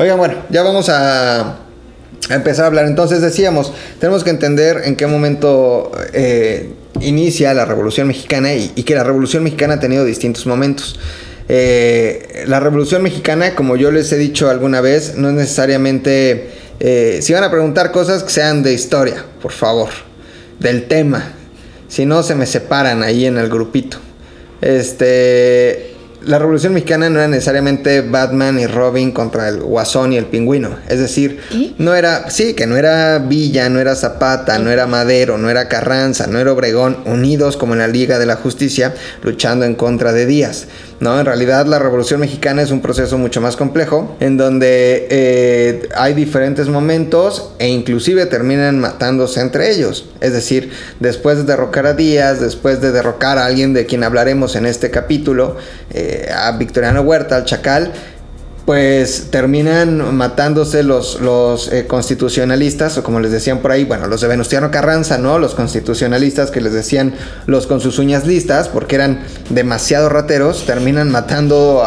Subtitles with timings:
[0.00, 1.56] Oigan, bueno, ya vamos a,
[2.30, 2.86] empezar a hablar.
[2.86, 8.94] Entonces decíamos, tenemos que entender en qué momento eh, inicia la Revolución Mexicana y, que
[8.94, 11.00] la Revolución Mexicana ha tenido distintos momentos.
[11.48, 16.50] Eh, la Revolución Mexicana, como yo les he dicho alguna vez, no es necesariamente...
[16.78, 19.88] Eh, si van a preguntar cosas que sean de historia, por favor,
[20.60, 21.32] del tema.
[21.88, 23.98] Si no, se me separan ahí en el grupito.
[24.60, 25.97] Este,
[26.28, 30.76] la Revolución Mexicana no era necesariamente Batman y Robin contra el Guasón y el Pingüino.
[30.86, 31.40] Es decir,
[31.78, 35.68] no era, sí, que no era Villa, no era Zapata, no era Madero, no era
[35.68, 40.12] Carranza, no era Obregón, unidos como en la Liga de la Justicia, luchando en contra
[40.12, 40.66] de Díaz.
[41.00, 45.88] No, en realidad la Revolución Mexicana es un proceso mucho más complejo, en donde eh,
[45.94, 50.06] hay diferentes momentos e inclusive terminan matándose entre ellos.
[50.20, 54.56] Es decir, después de derrocar a Díaz, después de derrocar a alguien de quien hablaremos
[54.56, 55.56] en este capítulo,
[55.94, 57.92] eh, a Victoriano Huerta, al Chacal,
[58.68, 61.16] pues terminan matándose los,
[61.72, 65.38] eh, constitucionalistas, o como les decían por ahí, bueno, los de Venustiano Carranza, ¿no?
[65.38, 67.14] Los constitucionalistas que les decían
[67.46, 71.82] los con sus uñas listas, porque eran demasiado rateros, terminan matando,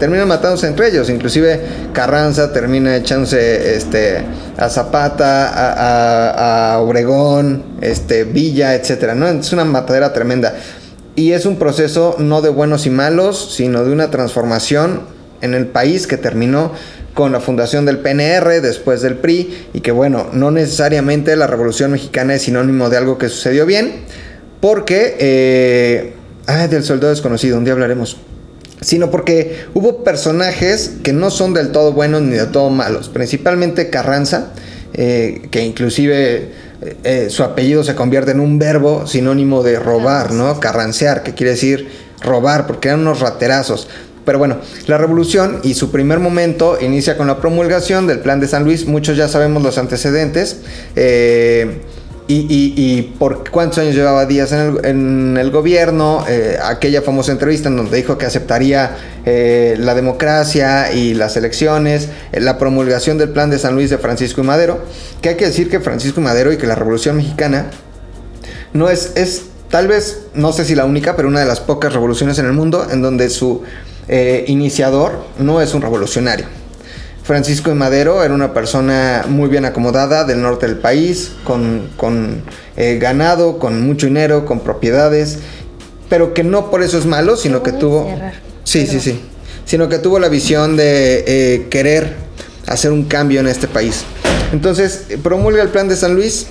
[0.00, 1.10] terminan matándose entre ellos.
[1.10, 1.60] Inclusive
[1.92, 4.24] Carranza termina echándose este,
[4.56, 9.28] a Zapata, a, a Obregón, este, Villa, etcétera, ¿no?
[9.28, 10.56] Es una matadera tremenda.
[11.14, 15.14] Y es un proceso no de buenos y malos, sino de una transformación
[15.46, 16.72] en el país que terminó
[17.14, 21.92] con la fundación del PNR después del PRI y que bueno, no necesariamente la Revolución
[21.92, 24.04] Mexicana es sinónimo de algo que sucedió bien,
[24.60, 26.14] porque, eh,
[26.46, 28.18] ay, del soldado desconocido, un día hablaremos,
[28.82, 33.88] sino porque hubo personajes que no son del todo buenos ni del todo malos, principalmente
[33.88, 34.52] Carranza,
[34.92, 36.50] eh, que inclusive
[37.04, 40.60] eh, su apellido se convierte en un verbo sinónimo de robar, ¿no?
[40.60, 41.88] Carrancear, que quiere decir
[42.20, 43.88] robar, porque eran unos raterazos.
[44.26, 44.56] Pero bueno,
[44.88, 48.84] la revolución y su primer momento inicia con la promulgación del Plan de San Luis.
[48.84, 50.58] Muchos ya sabemos los antecedentes.
[50.96, 51.80] Eh,
[52.28, 57.96] y, por cuántos años llevaba Díaz en el, gobierno, eh, aquella famosa entrevista en donde
[57.96, 63.76] dijo que aceptaría eh, la democracia y las elecciones, la promulgación del plan de San
[63.76, 64.80] Luis de Francisco y Madero,
[65.22, 67.70] que hay que decir que Francisco y Madero y que la Revolución Mexicana
[68.72, 71.92] no es, es tal vez, no sé si la única, pero una de las pocas
[71.92, 73.62] revoluciones en el mundo en donde su
[74.08, 76.46] eh, iniciador no es un revolucionario.
[77.24, 82.42] Francisco de Madero era una persona muy bien acomodada del norte del país, con,
[82.76, 85.40] eh, ganado, con mucho dinero, con propiedades,
[86.08, 88.08] pero que no por eso es malo, sino que tuvo...
[88.62, 89.20] sí, sí, sí.
[89.64, 92.14] Sino que tuvo la visión de eh, querer
[92.66, 94.04] hacer un cambio en este país.
[94.52, 96.46] Entonces promulga el plan de San Luis,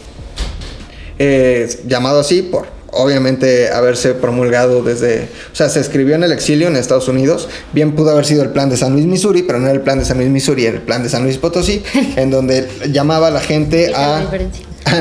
[1.87, 6.75] llamado así por obviamente haberse promulgado desde, o sea, se escribió en el exilio en
[6.75, 9.75] Estados Unidos, bien pudo haber sido el plan de San Luis, Missouri, pero no era
[9.75, 11.83] el plan de San Luis, Missouri, era el plan de San Luis Potosí,
[12.15, 14.23] en donde llamaba a la gente a,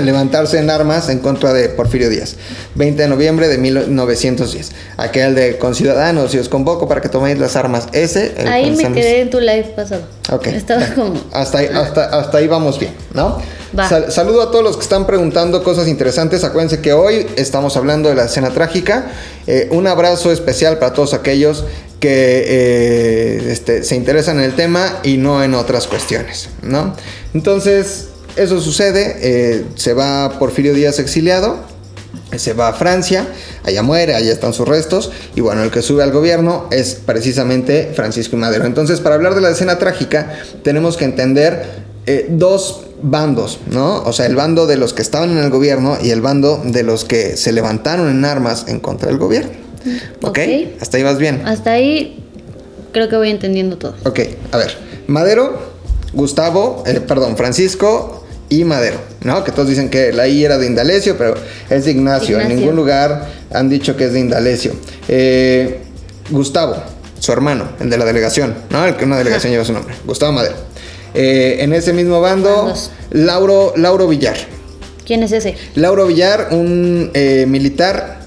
[0.03, 2.37] levantarse en armas en contra de Porfirio Díaz.
[2.75, 4.73] 20 de noviembre de 1910.
[4.97, 7.87] Aquel de con ciudadanos y os convoco para que toméis las armas.
[7.93, 8.35] Ese.
[8.49, 10.03] ahí me quedé en tu live pasado.
[10.33, 10.49] Ok.
[10.49, 11.21] Estaba como...
[11.33, 13.39] Hasta ahí, hasta, hasta ahí vamos bien, ¿no?
[14.11, 16.45] Saludo a todos los que están preguntando cosas interesantes.
[16.45, 19.07] Acuérdense que hoy estamos hablando de la escena trágica.
[19.47, 21.65] Eh, un abrazo especial para todos aquellos
[22.01, 26.95] que eh, este, se interesan en el tema y no en otras cuestiones, ¿no?
[27.33, 29.17] Entonces, eso sucede.
[29.21, 31.73] Eh, se va Porfirio Díaz exiliado.
[32.37, 33.29] Se va a Francia,
[33.65, 37.93] allá muere, allá están sus restos, y bueno, el que sube al gobierno es precisamente
[37.95, 38.67] Francisco y Madero.
[38.67, 40.33] Entonces, para hablar de la escena trágica,
[40.65, 41.85] tenemos que entender
[42.31, 44.03] dos bandos, ¿no?
[44.03, 46.83] O sea, el bando de los que estaban en el gobierno y el bando de
[46.83, 49.53] los que se levantaron en armas en contra del gobierno.
[50.23, 50.39] ¿Ok?
[50.81, 51.47] Hasta ahí vas bien.
[51.47, 52.25] Hasta ahí
[52.93, 53.95] creo que voy entendiendo todo.
[54.05, 54.21] Ok,
[54.53, 54.75] a ver.
[55.07, 55.59] Madero,
[56.15, 59.45] Gustavo, eh, perdón, Francisco y Madero, ¿no?
[59.45, 61.35] Que todos dicen que la I era de Indalecio, pero
[61.69, 62.41] es de Ignacio.
[62.41, 64.73] En ningún lugar han dicho que es de Indalecio.
[65.09, 65.81] Eh,
[66.31, 66.77] Gustavo,
[67.19, 68.87] su hermano, el de la delegación, ¿no?
[68.87, 69.95] El que una delegación lleva su nombre.
[70.07, 70.55] Gustavo Madero.
[71.15, 72.75] Eh, en ese mismo bando,
[73.11, 74.37] Lauro, Lauro Villar.
[75.07, 75.55] ¿Quién es ese?
[75.77, 78.21] Lauro Villar, un eh, militar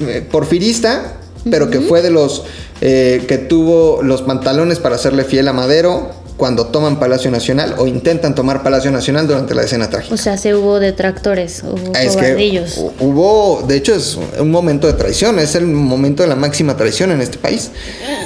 [0.00, 1.18] eh, porfirista,
[1.50, 2.44] pero que fue de los
[2.78, 8.34] que tuvo los pantalones para hacerle fiel a Madero cuando toman Palacio Nacional o intentan
[8.34, 10.14] tomar Palacio Nacional durante la escena trágica.
[10.14, 15.38] O sea, se hubo detractores, hubo es hubo, de hecho, es un momento de traición,
[15.38, 17.70] es el momento de la máxima traición en este país.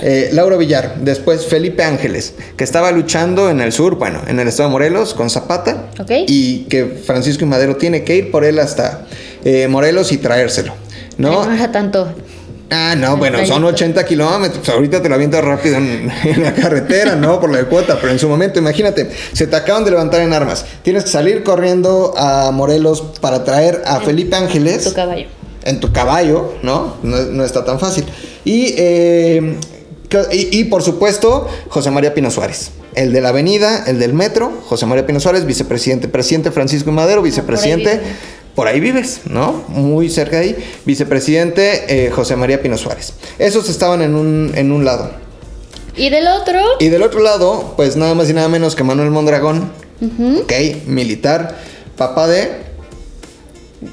[0.03, 4.49] Eh, Lauro Villar, después Felipe Ángeles, que estaba luchando en el sur, bueno, en el
[4.49, 5.91] estado de Morelos con Zapata,
[6.27, 9.07] y que Francisco y Madero tiene que ir por él hasta
[9.45, 10.75] eh, Morelos y traérselo.
[11.19, 11.45] ¿no?
[11.45, 12.12] no era tanto.
[12.70, 13.67] Ah, no, bueno, son trayecto.
[13.67, 14.69] 80 kilómetros.
[14.69, 17.40] Ahorita te lo avientas rápido en, en la carretera, ¿no?
[17.40, 17.99] Por la de cuota.
[18.00, 20.64] Pero en su momento, imagínate, se te acaban de levantar en armas.
[20.82, 24.84] Tienes que salir corriendo a Morelos para traer a Felipe Ángeles.
[24.84, 25.26] Tu caballo.
[25.64, 26.96] en tu caballo, ¿no?
[27.02, 28.05] No, no está tan fácil.
[28.44, 29.56] Y, eh,
[30.08, 32.70] que- y, y, por supuesto, José María Pino Suárez.
[32.94, 36.08] El de la avenida, el del metro, José María Pino Suárez, vicepresidente.
[36.08, 38.00] Presidente Francisco Madero, vicepresidente.
[38.61, 39.65] Por ahí vives, ¿no?
[39.69, 40.57] Muy cerca de ahí.
[40.85, 43.15] Vicepresidente eh, José María Pino Suárez.
[43.39, 45.12] Esos estaban en un, en un lado.
[45.97, 49.11] Y del otro, Y del otro lado, pues nada más y nada menos que Manuel
[49.12, 49.73] Mondragón,
[50.43, 50.53] ¿ok?
[50.85, 51.57] Militar,
[51.97, 52.51] papá de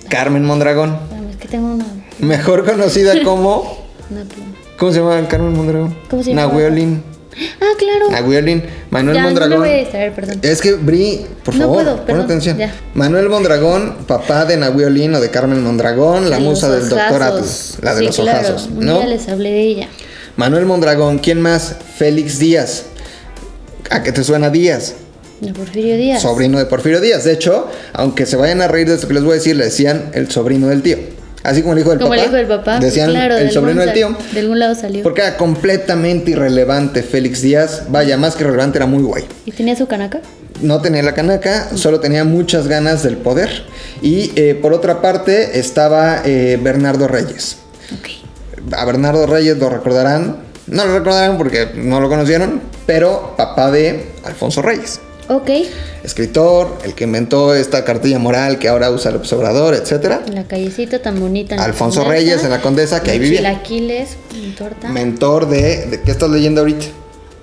[0.10, 1.86] Carmen Mondragón, espérame, es que tengo una,
[2.19, 3.86] mejor conocida como...
[4.10, 4.54] una pluma.
[4.78, 5.96] ¿Cómo se llama Carmen Mondragón?
[6.10, 6.42] ¿Cómo se llama?
[6.42, 7.04] Nahuelin.
[7.62, 8.10] Ah, claro.
[8.10, 8.62] Manuel ya,
[8.92, 9.60] no me Mondragón.
[9.60, 10.39] voy a distraer, perdón.
[10.42, 12.57] Es que, Bri, por No favor, puedo, pon atención.
[12.57, 12.74] ya.
[12.94, 17.22] Manuel Mondragón, papá de Nahuelin o de Carmen Mondragón, la De musa del doctor.
[17.24, 19.06] Atlas, la de Sí, los claro, ojazos, ¿no?
[19.06, 19.88] les hablé de ella.
[20.36, 21.75] Manuel Mondragón, ¿quién más?
[21.98, 22.84] Félix Díaz.
[23.90, 24.95] ¿A qué te suena Díaz?
[25.42, 26.22] De Porfirio Díaz.
[26.24, 27.24] Sobrino de Porfirio Díaz.
[27.24, 29.66] De hecho, aunque se vayan a reír de esto que les voy a decir, le
[29.66, 30.98] decían el sobrino del tío.
[31.47, 32.21] Así como el hijo del Como papá.
[32.21, 32.79] el hijo del papá.
[32.79, 34.17] Decían claro, el sobrino del tío.
[34.33, 35.01] De algún lado salió.
[35.01, 37.83] Porque era completamente irrelevante Félix Díaz.
[37.88, 39.23] Vaya, más que relevante, era muy guay.
[39.45, 40.19] ¿Y tenía su canaca?
[40.61, 43.63] No tenía la canaca, solo tenía muchas ganas del poder.
[44.01, 47.59] Y eh, por otra parte estaba eh, Bernardo Reyes.
[48.73, 50.39] A Bernardo Reyes lo recordarán.
[50.67, 54.99] No lo recordarán porque no lo conocieron, pero papá de Alfonso Reyes.
[55.29, 55.50] Ok.
[56.03, 60.21] Escritor, el que inventó esta cartilla moral que ahora usa el observador, etcétera.
[60.31, 61.56] La callecita tan bonita.
[61.56, 62.03] en Alfonso.
[62.06, 63.39] Reyes en la Condesa, que ahí vivía.
[63.39, 64.88] Chilaquiles, en torta.
[64.89, 66.85] Mentor de, de- ¿Qué estás leyendo ahorita?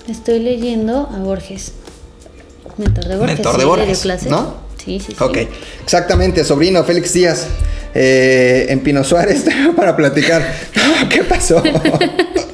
[0.09, 1.73] Estoy leyendo a Borges.
[2.79, 3.35] Mentor de Borges.
[3.37, 4.31] Mentor de sí, Borges, clases.
[4.31, 4.55] ¿no?
[4.83, 5.17] Sí, sí, sí.
[5.23, 5.39] Ok,
[5.83, 7.47] exactamente, sobrino Félix Díaz.
[7.95, 9.45] eh, en Pino Suárez
[9.77, 10.43] para platicar.
[11.11, 11.63] ¿Qué pasó?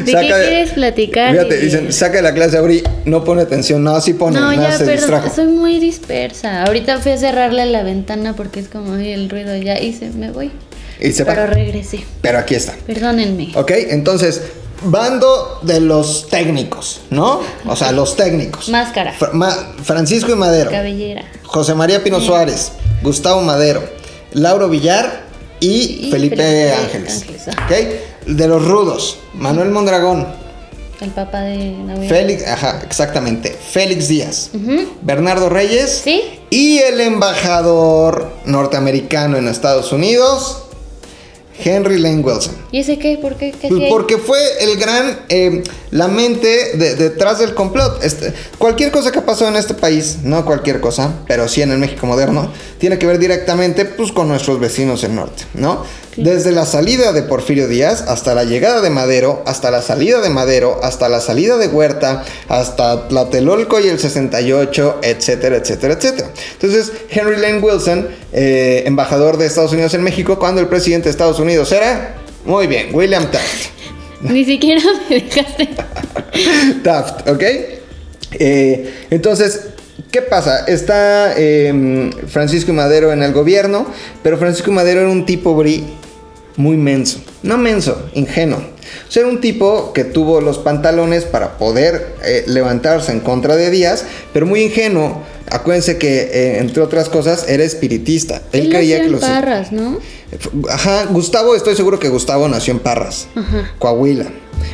[0.04, 1.32] ¿De qué quieres platicar?
[1.32, 3.82] Fíjate, dicen, saca de la clase Auri, no pone atención.
[3.82, 5.34] No, sí pone, No, nada, ya, se perdón, distrajo.
[5.34, 6.64] soy muy dispersa.
[6.64, 10.30] Ahorita fui a cerrarle la ventana porque es como "Ay, el ruido ya hice, me
[10.30, 10.50] voy.
[11.00, 11.34] Y se va.
[11.34, 12.04] Pero regresé.
[12.20, 12.74] Pero aquí está.
[12.86, 13.52] Perdónenme.
[13.54, 14.42] Ok, entonces,
[14.84, 17.40] bando de los técnicos, ¿no?
[17.66, 18.68] O sea, los técnicos.
[18.68, 19.12] Máscara.
[19.12, 20.70] Fra- Ma- Francisco y Madero.
[20.70, 21.24] Cabellera.
[21.44, 22.72] José María Pino Suárez,
[23.02, 23.82] Gustavo Madero,
[24.32, 25.22] Lauro Villar
[25.58, 27.14] y, Y Felipe, Felipe Ángeles.
[27.22, 27.66] Ángeles, ajá.
[28.26, 30.26] De los rudos, Manuel Mondragón,
[31.00, 32.08] El papá de Navidad.
[32.08, 34.50] Félix, ajá, exactamente, Félix Díaz.
[35.02, 36.22] Bernardo Reyes ¿Sí?
[36.50, 40.64] y el embajador norteamericano en Estados Unidos,
[41.64, 42.54] Henry Lane Wilson.
[42.72, 43.18] ¿Y ese qué?
[43.20, 43.52] ¿Por qué?
[43.52, 43.86] ¿Qué ahí?
[43.90, 48.02] porque fue el gran, eh, la mente de- detrás del complot.
[48.04, 51.78] Este, cualquier cosa que pasó en este país, no cualquier cosa, pero sí en el
[51.78, 55.84] México moderno, tiene que ver directamente pues, con nuestros vecinos del norte, ¿no?
[56.16, 60.28] Desde la salida de Porfirio Díaz hasta la llegada de Madero, hasta la salida de
[60.28, 66.30] Madero, hasta la salida de Huerta, hasta Tlatelolco y el 68, etcétera, etcétera, etcétera.
[66.54, 71.10] Entonces, Henry Lane Wilson, eh, embajador de Estados Unidos en México, cuando el presidente de
[71.10, 73.70] Estados Unidos era, muy bien, William Taft.
[74.22, 75.68] Ni siquiera me dejaste.
[76.82, 77.42] Taft, ¿ok?
[78.32, 79.68] Eh, entonces,
[80.10, 80.64] ¿qué pasa?
[80.66, 83.86] Está eh, Francisco Madero en el gobierno,
[84.22, 85.84] pero Francisco Madero era un tipo bri
[86.56, 87.20] muy menso.
[87.42, 88.58] No menso, ingenuo.
[88.58, 93.56] O sea, era un tipo que tuvo los pantalones para poder eh, levantarse en contra
[93.56, 95.22] de Díaz, pero muy ingenuo.
[95.50, 98.42] Acuérdense que, eh, entre otras cosas, era espiritista.
[98.52, 99.20] Él, Él creía que los...
[99.20, 99.98] Parras, ¿no?
[100.68, 103.72] Ajá, Gustavo, estoy seguro que Gustavo nació en Parras, Ajá.
[103.78, 104.26] Coahuila.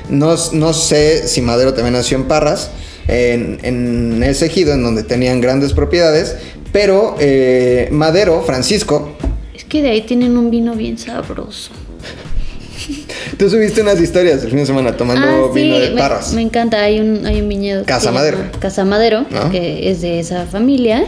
[0.09, 2.71] No, no sé si Madero también nació en Parras,
[3.09, 6.37] en, en ese ejido en donde tenían grandes propiedades,
[6.73, 9.17] pero eh, Madero, Francisco,
[9.55, 11.71] Es que de ahí tienen un vino bien sabroso.
[13.39, 16.33] tú subiste unas historias el fin de semana tomando ah, sí, vino de Parras.
[16.35, 16.83] me encanta.
[16.83, 17.85] Hay un, hay un viñedo.
[17.85, 18.39] Casa Madero.
[18.61, 19.51] Casa Madero, ¿No?
[19.51, 21.07] que es de esa familia.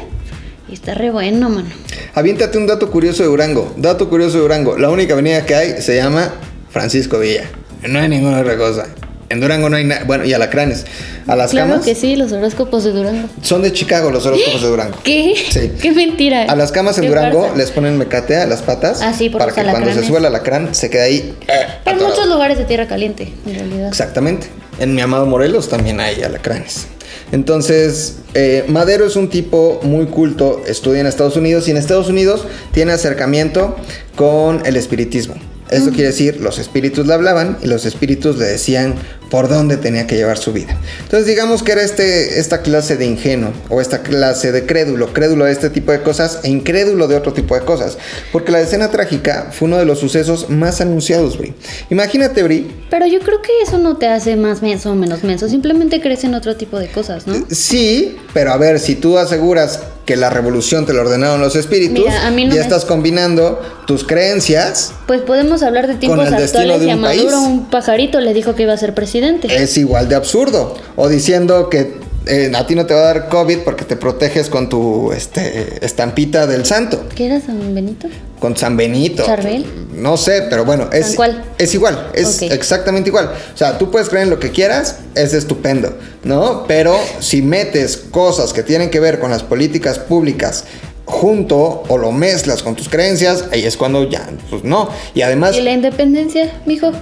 [0.71, 1.69] Y está re bueno, mano.
[2.15, 3.73] Aviéntate un dato curioso de Durango.
[3.77, 4.77] Dato curioso de Durango.
[4.79, 6.33] La única avenida que hay se llama
[6.71, 7.45] Francisco Villa.
[7.89, 8.87] No hay ninguna otra cosa.
[9.31, 10.05] En Durango no hay nada.
[10.05, 10.85] Bueno, y alacranes.
[11.27, 11.85] A las claro camas.
[11.85, 13.29] que sí, los horóscopos de Durango.
[13.43, 14.97] Son de Chicago los horóscopos de Durango.
[15.05, 15.35] ¿Qué?
[15.51, 15.73] Sí.
[15.81, 16.45] Qué mentira.
[16.45, 17.57] A las camas en Durango farsa.
[17.57, 20.25] les ponen mecate a las patas Ah, sí, por para que cuando se sube el
[20.27, 21.17] alacrán se quede ahí.
[21.17, 22.09] eh, Pero en atorado.
[22.09, 23.89] muchos lugares de tierra caliente, en realidad.
[23.89, 24.47] Exactamente.
[24.81, 26.87] En mi amado Morelos también hay alacranes.
[27.33, 32.09] Entonces, eh, Madero es un tipo muy culto, estudia en Estados Unidos y en Estados
[32.09, 33.77] Unidos tiene acercamiento
[34.17, 35.35] con el espiritismo.
[35.71, 38.95] Esto quiere decir, los espíritus le hablaban y los espíritus le decían
[39.31, 40.77] por dónde tenía que llevar su vida.
[41.03, 45.45] Entonces digamos que era este, esta clase de ingenuo o esta clase de crédulo, crédulo
[45.45, 47.99] de este tipo de cosas e incrédulo de otro tipo de cosas.
[48.33, 51.55] Porque la escena trágica fue uno de los sucesos más anunciados, Bri.
[51.91, 52.71] Imagínate, Bri.
[52.91, 56.25] Pero yo creo que eso no te hace más menso o menos menso, simplemente crees
[56.25, 57.35] en otro tipo de cosas, ¿no?
[57.51, 61.99] Sí, pero a ver, si tú aseguras que la revolución te lo ordenaron los espíritus,
[61.99, 66.91] Mira, no me- estás combinando tus creencias, Pues podemos hablar de tiempos actuales de y
[66.91, 67.35] a un Maduro país.
[67.47, 69.18] un pajarito le dijo que iba a ser presidente.
[69.43, 70.77] Es igual de absurdo.
[70.97, 71.95] O diciendo que
[72.27, 75.85] eh, a ti no te va a dar COVID porque te proteges con tu este,
[75.85, 78.09] estampita del santo, ¿Qué era San Benito?
[78.39, 79.25] con San Benito.
[79.25, 79.65] ¿Charbel?
[79.95, 81.45] No sé, pero bueno, es, ¿San cuál?
[81.57, 83.31] es igual, es exactamente igual.
[83.55, 86.65] O sea, tú puedes creer en lo que quieras, es estupendo, ¿no?
[86.69, 90.65] Pero si metes cosas que tienen que ver con las políticas públicas
[91.07, 94.91] junto o lo mezclas con tus creencias, ahí es cuando ya, pues no.
[95.15, 96.93] Y además, ¿Y la independencia, mijo?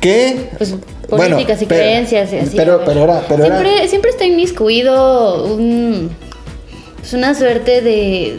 [0.00, 0.48] ¿Qué?
[0.58, 0.74] Pues
[1.08, 2.56] Bueno, políticas y pero- creencias y así.
[2.56, 6.10] Pero, pero era, pero era- siempre, siempre está inmiscuido un,
[6.98, 8.38] pues una suerte de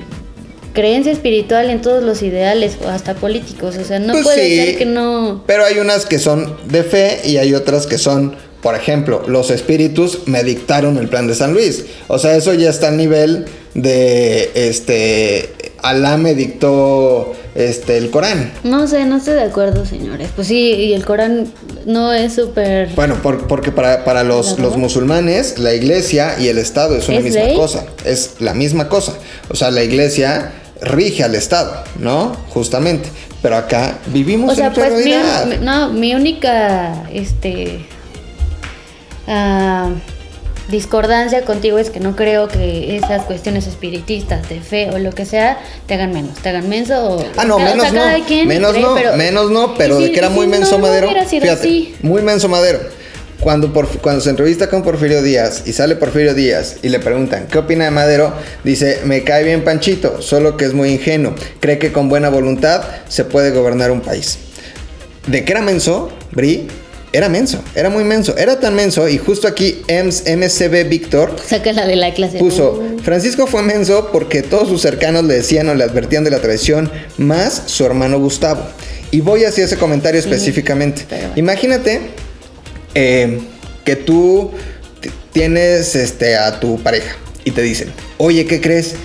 [0.73, 3.75] creencia espiritual en todos los ideales o hasta políticos.
[3.77, 5.43] O sea, no Pues puede sí, ser que no...
[5.45, 9.51] Pero hay unas que son de fe y hay otras que son, por ejemplo, los
[9.51, 11.85] espíritus me dictaron el plan de San Luis.
[12.07, 15.49] O sea, eso ya está al nivel de este
[15.83, 18.51] Alá me dictó este el Corán.
[18.63, 20.29] No sé, no estoy de acuerdo, señores.
[20.35, 21.51] Pues sí, y el Corán
[21.85, 22.89] no es súper...
[22.95, 27.07] Bueno, por- porque para, para los, ¿La los musulmanes, la iglesia y el Estado es
[27.09, 27.55] una ¿Es misma ley?
[27.55, 27.85] cosa.
[28.05, 29.13] Es la misma cosa.
[29.49, 32.35] O sea, la iglesia rige al Estado, ¿no?
[32.49, 33.09] Justamente.
[33.41, 35.13] Pero acá vivimos O sea, en pues mi,
[35.65, 37.85] no, mi única este
[39.27, 39.89] ah,
[40.71, 45.25] discordancia contigo es que no creo que esas cuestiones espiritistas de fe o lo que
[45.25, 48.25] sea te hagan menos, te hagan menso o Ah, no, o sea, menos cada no.
[48.25, 51.09] quien Menos cree, no, pero- menos no, pero de que era muy menso no, Madero.
[51.09, 51.95] fíjate, así.
[52.01, 52.79] muy menso Madero.
[53.39, 57.47] Cuando, por- cuando se entrevista con Porfirio Díaz y sale Porfirio Díaz y le preguntan
[57.51, 58.31] qué opina de Madero,
[58.63, 61.33] dice, me cae bien Panchito, solo que es muy ingenuo.
[61.59, 64.37] Cree que con buena voluntad se puede gobernar un país.
[65.25, 66.11] ¿De qué era menso?
[66.31, 66.67] Bri,
[67.13, 68.37] era menso, era muy menso.
[68.37, 72.39] Era tan menso y justo aquí EMS, MCB Víctor Sácala de la clase.
[72.39, 76.39] Puso, Francisco fue menso porque todos sus cercanos le decían o le advertían de la
[76.39, 78.63] traición, más su hermano Gustavo.
[79.11, 81.05] Y voy hacia ese comentario específicamente.
[81.09, 81.33] bueno.
[81.35, 81.99] Imagínate
[82.95, 83.39] eh,
[83.83, 84.51] que tú
[85.33, 88.95] tienes este, a tu pareja y te dicen, oye, ¿qué crees?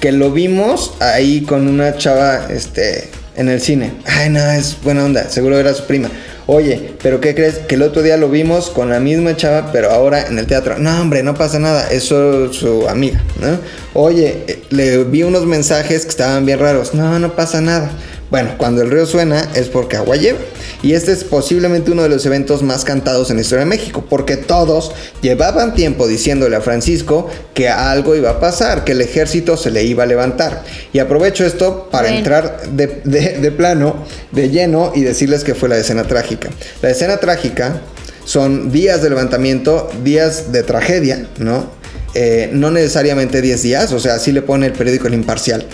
[0.00, 3.92] Que lo vimos ahí con una chava este, en el cine.
[4.04, 6.08] Ay, no, es buena onda, seguro era su prima.
[6.52, 7.60] Oye, pero ¿qué crees?
[7.60, 10.78] Que el otro día lo vimos con la misma chava, pero ahora en el teatro.
[10.78, 13.58] No, hombre, no pasa nada, es su amiga, ¿no?
[13.94, 16.92] Oye, eh, le vi unos mensajes que estaban bien raros.
[16.92, 17.90] No, no pasa nada.
[18.32, 20.38] Bueno, cuando el río suena es porque agua lleva.
[20.82, 24.06] Y este es posiblemente uno de los eventos más cantados en la historia de México,
[24.08, 29.58] porque todos llevaban tiempo diciéndole a Francisco que algo iba a pasar, que el ejército
[29.58, 30.64] se le iba a levantar.
[30.94, 35.68] Y aprovecho esto para entrar de, de- de plano, de lleno, y decirles que fue
[35.68, 36.48] la escena trágica.
[36.80, 37.82] La escena trágica
[38.24, 41.66] son días de levantamiento, días de tragedia, ¿no?
[42.14, 45.66] Eh, no necesariamente 10 días, o sea, así le pone el periódico El Imparcial.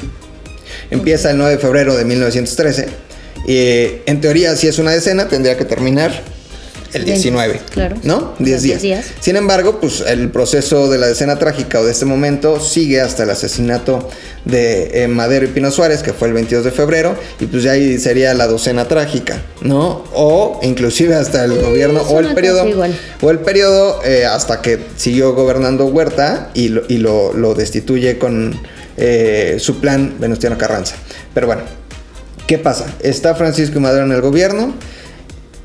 [0.90, 2.88] Empieza el 9 de febrero de 1913.
[3.46, 6.22] Y en teoría, si es una decena, tendría que terminar
[6.92, 7.60] el Bien, 19.
[7.70, 7.96] claro.
[8.02, 8.34] ¿No?
[8.38, 8.82] Los 10 días.
[8.82, 9.06] 10 días.
[9.20, 13.24] Sin embargo, pues el proceso de la decena trágica o de este momento sigue hasta
[13.24, 14.08] el asesinato
[14.46, 17.72] de eh, Madero y Pino Suárez, que fue el 22 de febrero, y pues ya
[17.72, 20.04] ahí sería la docena trágica, ¿no?
[20.14, 22.66] O inclusive hasta el gobierno, o el periodo,
[23.20, 28.16] o el periodo eh, hasta que siguió gobernando Huerta y lo, y lo, lo destituye
[28.18, 28.58] con
[28.98, 30.96] eh, su plan Venustiano Carranza.
[31.32, 31.62] Pero bueno,
[32.46, 32.86] ¿qué pasa?
[33.00, 34.74] Está Francisco y Madero en el gobierno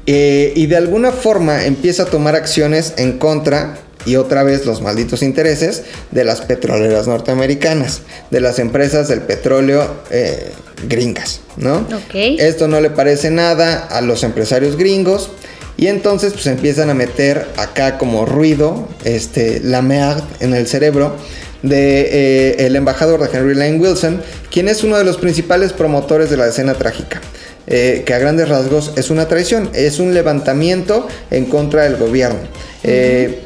[0.05, 4.81] eh, y de alguna forma empieza a tomar acciones en contra y otra vez los
[4.81, 10.51] malditos intereses de las petroleras norteamericanas, de las empresas del petróleo eh,
[10.87, 11.87] gringas, ¿no?
[12.13, 15.31] Esto no le parece nada a los empresarios gringos
[15.77, 21.15] y entonces pues empiezan a meter acá como ruido este, la MEAG en el cerebro
[21.63, 26.29] de eh, el embajador de Henry Lane Wilson, quien es uno de los principales promotores
[26.29, 27.19] de la escena trágica.
[27.65, 32.39] eh, que a grandes rasgos es una traición, es un levantamiento en contra del gobierno.
[32.83, 33.39] Eh,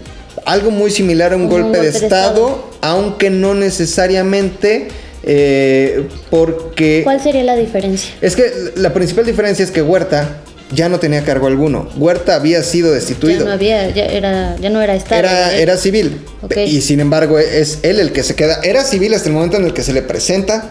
[0.45, 2.71] algo muy similar a un golpe de estado, estado.
[2.81, 4.87] aunque no necesariamente
[5.23, 7.01] eh, porque...
[7.03, 8.11] ¿Cuál sería la diferencia?
[8.21, 11.89] Es que la principal diferencia es que Huerta ya no tenía cargo alguno.
[11.97, 13.45] Huerta había sido Ya destituido.
[13.45, 15.19] no había, ya era, ya no era estado.
[15.19, 15.61] Era, ¿eh?
[15.61, 16.21] era civil.
[16.65, 18.59] Y sin embargo es él el que se queda.
[18.63, 20.69] Era civil hasta el momento en el que se le presenta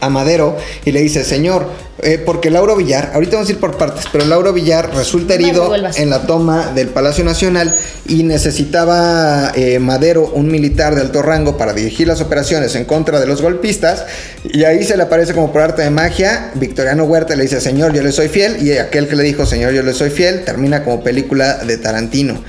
[0.00, 1.66] a Madero y le dice, señor,
[2.00, 5.74] eh, porque Lauro Villar, ahorita vamos a ir por partes, pero Lauro Villar resulta herido
[5.74, 7.74] en la toma del Palacio Nacional
[8.06, 13.18] y necesitaba eh, Madero un militar de alto rango para dirigir las operaciones en contra
[13.18, 14.04] de los golpistas
[14.44, 17.92] y ahí se le aparece como por arte de magia, Victoriano Huerta le dice, señor,
[17.92, 20.84] yo le soy fiel y aquel que le dijo, señor, yo le soy fiel, termina
[20.84, 22.40] como película de Tarantino.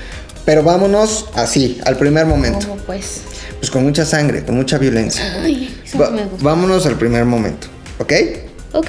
[0.44, 2.66] Pero vámonos así, al primer momento.
[2.66, 3.22] ¿Cómo pues?
[3.60, 5.22] Pues con mucha sangre, con mucha violencia.
[5.42, 6.42] Ay, eso me gusta.
[6.44, 8.12] Vámonos al primer momento, ¿ok?
[8.72, 8.88] Ok.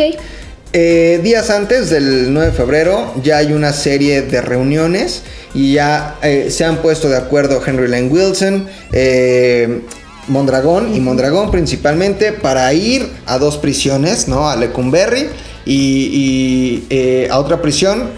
[0.74, 5.24] Eh, días antes del 9 de febrero ya hay una serie de reuniones
[5.54, 9.82] y ya eh, se han puesto de acuerdo Henry Lane Wilson, eh,
[10.30, 14.50] Mondragón y Mondragón principalmente para ir a dos prisiones, ¿no?
[14.50, 15.28] A Lecumberri
[15.66, 18.10] y, y a otra prisión,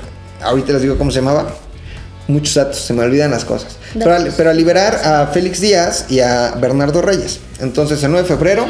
[0.44, 1.56] ahorita les digo cómo se llamaba,
[2.28, 3.78] muchos datos, se me olvidan las cosas.
[3.94, 7.40] Pero, a liberar a Félix Díaz y a Bernardo Reyes.
[7.60, 8.66] Entonces, el 9 de febrero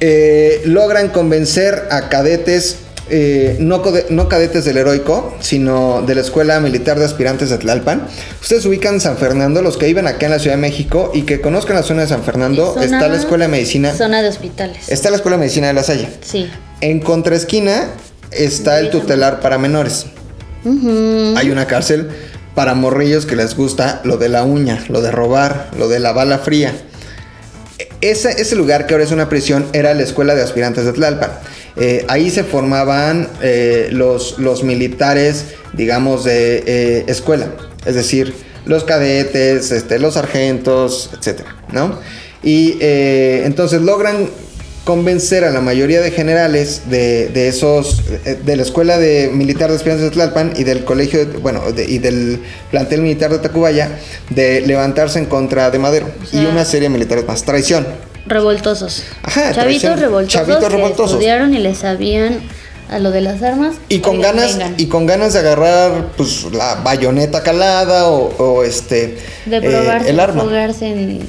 [0.00, 2.76] eh, logran convencer a cadetes,
[3.08, 8.06] eh, no, no, cadetes del heroico, sino de la Escuela Militar de Aspirantes de Tlalpan.
[8.40, 11.40] Ustedes ubican San Fernando, los que viven acá en la Ciudad de México y que
[11.40, 13.94] conozcan la zona de San Fernando, está la Escuela de Medicina.
[13.94, 14.88] Zona de hospitales.
[14.88, 16.08] Está la Escuela de Medicina de La Salle.
[16.22, 16.48] Sí.
[16.80, 17.88] En contraesquina
[18.30, 20.06] está el tutelar para menores.
[21.36, 22.10] Hay una cárcel
[22.54, 26.12] para morrillos que les gusta lo de la uña, lo de robar, lo de la
[26.12, 26.74] bala fría.
[28.00, 31.30] Ese, lugar que ahora es una prisión era la escuela de aspirantes de Tlalpan.
[31.76, 37.46] Eh, ahí se formaban eh, los, militares, digamos, de eh, escuela.
[37.84, 41.42] Es decir, los cadetes, este, los sargentos, etc.
[41.72, 41.98] ¿no?
[42.42, 44.30] Y entonces logran
[44.84, 49.76] convencer a la mayoría de generales de, esos, eh, de la Escuela de Militar de
[49.76, 53.98] Esperanza de Tlalpan y del colegio, bueno, y del plantel militar de Tacubaya,
[54.30, 57.42] de levantarse en contra de Madero y una serie de militares más.
[57.42, 57.86] Traición.
[58.26, 59.04] Revoltosos.
[59.22, 60.46] Ajá, chavitos revoltosos.
[60.46, 61.12] Chavitos revoltosos.
[61.12, 62.40] estudiaron y le sabían
[62.88, 63.76] a lo de las armas.
[63.88, 69.60] Y con ganas, y con ganas de agarrar pues la bayoneta calada o, este de
[69.60, 70.44] probar eh, el arma.
[70.80, 71.20] en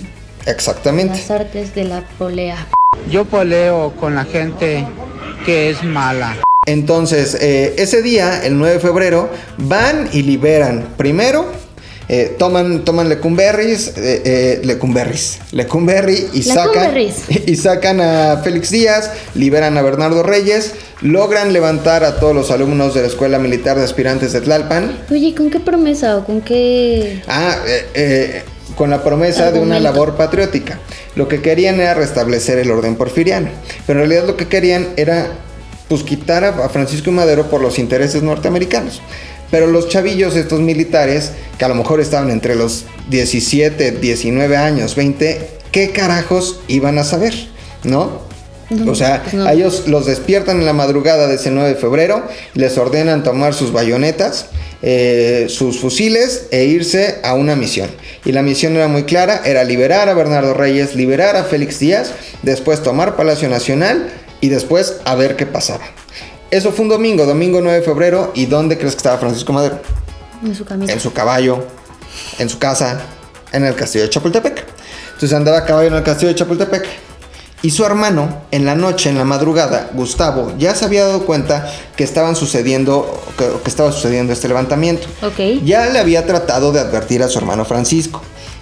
[0.46, 1.18] Exactamente.
[1.18, 2.68] las artes de la polea.
[3.10, 4.86] Yo poleo con la gente
[5.46, 6.38] que es mala.
[6.68, 11.62] Entonces, eh, ese día, el 9 de febrero, van y liberan primero
[12.14, 16.94] eh, toman, toman Lecumberris, eh, eh, Lecumberris, Lecumberri y sacan,
[17.48, 22.94] y sacan a Félix Díaz, liberan a Bernardo Reyes, logran levantar a todos los alumnos
[22.96, 25.06] de la Escuela Militar de Aspirantes de Tlalpan.
[25.10, 27.22] Oye, ¿con qué promesa o con qué...?
[27.30, 27.56] Ah,
[27.96, 28.44] eh,
[28.76, 30.80] con la promesa de una labor patriótica.
[31.16, 33.50] Lo que querían era restablecer el orden porfiriano,
[33.86, 35.32] pero en realidad lo que querían era
[35.88, 39.02] pues quitar a Francisco Madero por los intereses norteamericanos.
[39.52, 44.96] Pero los chavillos, estos militares, que a lo mejor estaban entre los 17, 19 años,
[44.96, 47.34] 20, ¿qué carajos iban a saber?
[47.84, 48.31] ¿No?
[48.88, 52.78] O sea, pues ellos los despiertan en la madrugada de ese 9 de febrero, les
[52.78, 54.48] ordenan tomar sus bayonetas,
[54.82, 57.90] eh, sus fusiles e irse a una misión.
[58.24, 62.12] Y la misión era muy clara, era liberar a Bernardo Reyes, liberar a Félix Díaz,
[62.44, 65.84] después tomar Palacio Nacional y después a ver qué pasaba.
[66.50, 68.32] Eso fue un domingo, domingo 9 de febrero.
[68.36, 69.80] ¿Y dónde crees que estaba Francisco Madero?
[70.44, 70.92] En su camisa.
[70.92, 71.66] En su caballo,
[72.40, 73.00] en su casa,
[73.52, 74.66] en el castillo de Chapultepec.
[75.14, 77.11] Entonces andaba a caballo en el castillo de Chapultepec.
[77.64, 81.72] Y su hermano, en la noche, en la madrugada, Gustavo, ya se había dado cuenta
[81.96, 85.08] que estaban sucediendo, que, estaba sucediendo este levantamiento.
[85.22, 85.64] Ok.
[85.64, 88.22] Ya le había tratado de advertir a su hermano Francisco.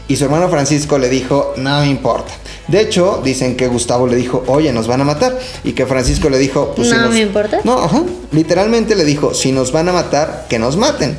[0.09, 2.33] Y su hermano Francisco le dijo, no me importa.
[2.67, 5.39] De hecho, dicen que Gustavo le dijo, oye, nos van a matar.
[5.63, 7.61] Y que Francisco le dijo, pues no me importa.
[7.63, 8.03] No, ajá.
[8.31, 11.17] Literalmente le dijo, si nos van a matar, que nos maten.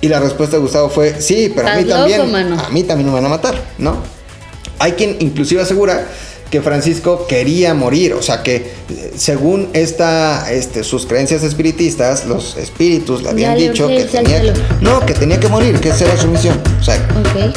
[0.00, 2.20] Y la respuesta de Gustavo fue, sí, pero a mí también.
[2.58, 3.96] A mí también me van a matar, ¿no?
[4.80, 6.08] Hay quien inclusive asegura
[6.52, 12.58] que Francisco quería morir, o sea que eh, según esta, este, sus creencias espiritistas, los
[12.58, 16.18] espíritus le habían dicho que tenía que, no, que tenía que morir, que esa era
[16.18, 16.96] su misión, o sea,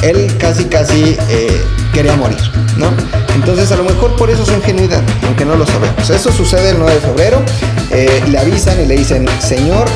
[0.02, 1.60] él casi casi eh,
[1.92, 2.38] quería morir,
[2.78, 2.88] ¿no?
[3.34, 6.08] Entonces a lo mejor por eso su ingenuidad, aunque no lo sabemos.
[6.08, 7.42] Eso sucede el 9 de febrero,
[7.90, 9.86] eh, le avisan y le dicen, señor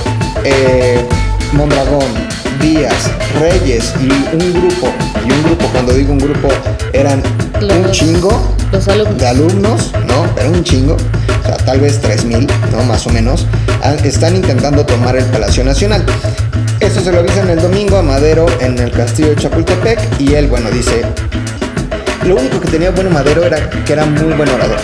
[1.52, 2.12] Mondragón,
[2.60, 3.10] Díaz,
[3.40, 4.92] Reyes y un grupo,
[5.26, 6.48] y un grupo, cuando digo un grupo,
[6.92, 7.22] eran
[7.60, 8.54] un chingo
[9.18, 10.32] de alumnos, ¿no?
[10.34, 12.84] Pero un chingo, o sea, tal vez 3.000, ¿no?
[12.84, 13.46] Más o menos,
[13.82, 16.04] ah, están intentando tomar el Palacio Nacional.
[16.78, 20.46] Eso se lo avisan el domingo a Madero en el castillo de Chapultepec y él,
[20.46, 21.02] bueno, dice,
[22.26, 24.78] lo único que tenía bueno Madero era que era muy buen orador.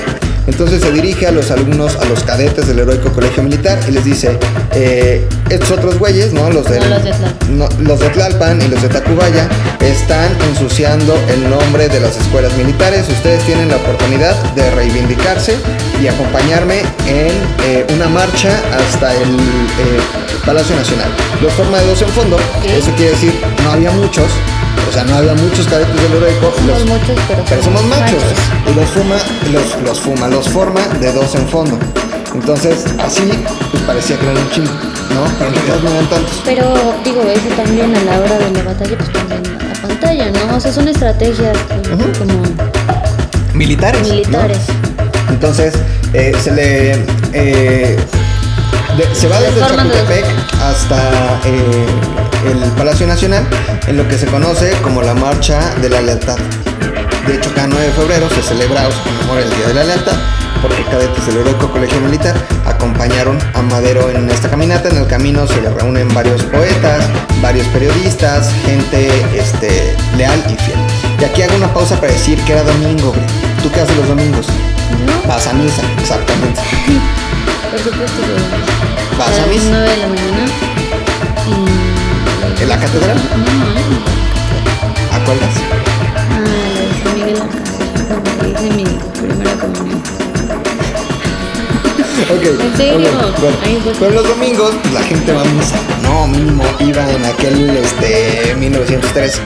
[0.46, 4.04] Entonces se dirige a los alumnos, a los cadetes del heroico colegio militar y les
[4.04, 4.38] dice,
[4.74, 6.50] eh, estos otros güeyes, ¿no?
[6.50, 7.58] Los, del- No, los de Tlalpan.
[7.58, 9.48] no, los de Tlalpan y los de Tacubaya
[9.80, 13.06] están ensuciando el nombre de las escuelas militares.
[13.08, 15.56] Ustedes tienen la oportunidad de reivindicarse
[16.02, 17.32] y acompañarme en
[17.64, 20.00] eh, una marcha hasta el eh,
[20.44, 21.08] Palacio Nacional.
[21.42, 23.32] Los forma de dos en fondo, eso quiere decir
[23.64, 24.26] no había muchos,
[24.88, 26.52] o sea, no había muchos cadetes del heroico.
[26.56, 28.22] Somos los- muchos, pero, pero somos machos.
[28.70, 29.16] Y los fuma,
[29.52, 31.78] los, los fuma, los forma de dos en fondo.
[32.34, 33.30] Entonces, así,
[33.70, 34.70] pues parecía que eran un chingo,
[35.14, 35.24] ¿no?
[35.38, 36.42] Pero en realidad no eran tantos.
[36.44, 40.56] Pero digo, eso también a la hora de la batalla, pues también la pantalla, ¿no?
[40.56, 41.56] O sea, son estrategias
[42.18, 42.42] como
[43.54, 44.02] Militares.
[44.06, 44.14] ¿no?
[44.14, 44.58] militares.
[45.30, 45.74] Entonces,
[46.12, 46.92] eh, se le.
[47.32, 47.96] eh,
[48.96, 49.60] de- se va desde.
[49.60, 50.24] Chapultepec
[50.62, 51.86] hasta eh,
[52.50, 53.44] el Palacio Nacional,
[53.86, 56.38] en lo que se conoce como la Marcha de la Lealtad.
[57.26, 59.84] De hecho, cada 9 de febrero se celebra o se conmemora el Día de la
[59.84, 60.16] Lealtad,
[60.62, 64.88] porque cadetes del Heroico Colegio Militar acompañaron a Madero en esta caminata.
[64.88, 67.04] En el camino se le reúnen varios poetas,
[67.42, 70.78] varios periodistas, gente este, leal y fiel.
[71.20, 73.26] Y aquí hago una pausa para decir que era domingo, güey.
[73.62, 74.46] ¿Tú qué haces los domingos?
[75.04, 75.28] ¿No?
[75.28, 76.60] Vas a misa, exactamente.
[77.70, 79.66] Por supuesto que ¿Vas a misa?
[79.70, 80.46] 9 de la mañana.
[81.48, 81.85] Y.
[82.60, 83.16] ¿En la catedral?
[85.12, 85.56] ¿A cuál vas?
[86.30, 88.84] Ah, la de San Miguel Arcángel, donde hice mi
[89.20, 90.02] primera comunión.
[92.28, 92.60] Ok.
[92.60, 93.10] ¿En serio?
[93.40, 93.56] bueno.
[94.00, 95.76] Pero los domingos pues, la gente va a misa.
[96.02, 99.40] No, mínimo iba en aquel este 1903.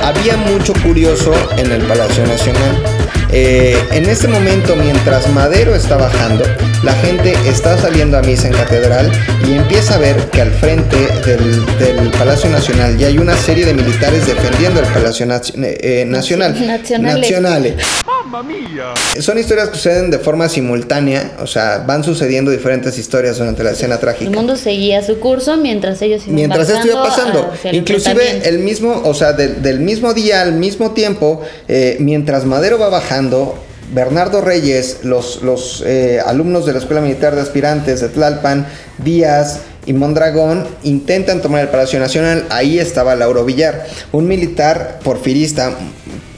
[0.00, 2.82] Había mucho curioso en el Palacio Nacional.
[3.30, 6.44] Eh, en este momento, mientras Madero está bajando,
[6.82, 9.10] la gente está saliendo a misa en catedral
[9.46, 13.66] y empieza a ver que al frente del, del Palacio Nacional ya hay una serie
[13.66, 16.52] de militares defendiendo el Palacio Naci- eh, Nacional.
[16.66, 17.20] Nacionales.
[17.20, 17.74] Nacionales.
[19.20, 23.72] Son historias que suceden de forma simultánea, o sea, van sucediendo diferentes historias durante la
[23.72, 24.30] escena El trágica.
[24.30, 29.02] mundo seguía su curso mientras ellos iban Mientras esto iba pasando, el inclusive el mismo,
[29.04, 33.58] o sea, del, del mismo día al mismo tiempo, eh, mientras Madero va bajando,
[33.92, 38.66] Bernardo Reyes, los, los eh, alumnos de la Escuela Militar de Aspirantes de Tlalpan,
[38.98, 42.44] Díaz y Mondragón intentan tomar el Palacio Nacional.
[42.50, 45.74] Ahí estaba Lauro Villar, un militar porfirista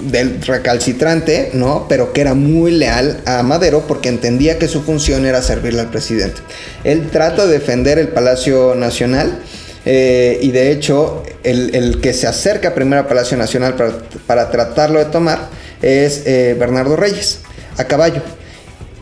[0.02, 1.86] del recalcitrante, ¿no?
[1.88, 5.90] Pero que era muy leal a Madero porque entendía que su función era servirle al
[5.90, 6.40] presidente.
[6.84, 9.38] Él trata de defender el Palacio Nacional.
[9.86, 13.92] eh, y de hecho, el, el que se acerca primero al Palacio Nacional para,
[14.26, 15.48] para tratarlo de tomar
[15.82, 17.38] es eh, Bernardo Reyes,
[17.76, 18.22] a caballo.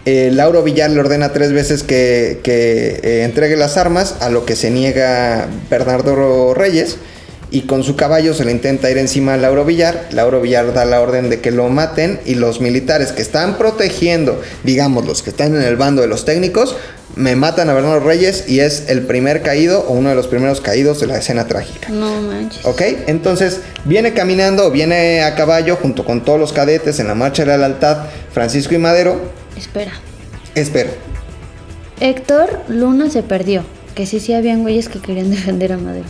[0.04, 4.56] Eh, Lauro Villar le ordena tres veces que, que, entregue las armas, a lo que
[4.56, 6.96] se niega Bernardo Reyes.
[7.50, 10.08] Y con su caballo se le intenta ir encima a Lauro Villar.
[10.12, 12.20] Lauro Villar da la orden de que lo maten.
[12.26, 16.24] Y los militares que están protegiendo, digamos, los que están en el bando de los
[16.24, 16.76] técnicos,
[17.16, 18.44] me matan a Bernardo Reyes.
[18.48, 21.88] Y es el primer caído o uno de los primeros caídos de la escena trágica.
[21.88, 22.64] No manches.
[22.66, 22.82] ¿Ok?
[23.06, 27.48] Entonces viene caminando, viene a caballo junto con todos los cadetes en la marcha de
[27.48, 29.20] la lealtad, Francisco y Madero.
[29.56, 29.92] Espera.
[30.54, 30.90] Espera,
[32.00, 33.62] Héctor Luna se perdió.
[33.94, 36.06] Que sí, sí habían güeyes que querían defender a Madero.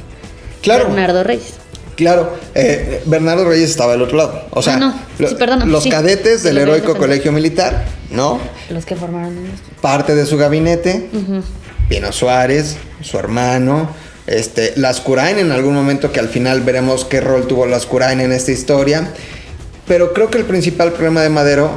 [0.76, 1.54] Claro, Bernardo Reyes.
[1.96, 4.46] claro, eh, Bernardo Reyes estaba del otro lado.
[4.50, 5.28] O sea, Ah, no.
[5.28, 5.90] Sí, perdóname, los sí.
[5.90, 8.38] cadetes del heroico colegio militar, ¿no?
[8.70, 9.36] Los que formaron.
[9.80, 11.42] Parte de su gabinete, Ujú.
[11.88, 13.88] Pino Suárez, su hermano,
[14.26, 18.52] este, Lascurain en algún momento que al final veremos qué rol tuvo Lascurain en esta
[18.52, 19.12] historia.
[19.86, 21.70] Pero creo que el principal problema de Madero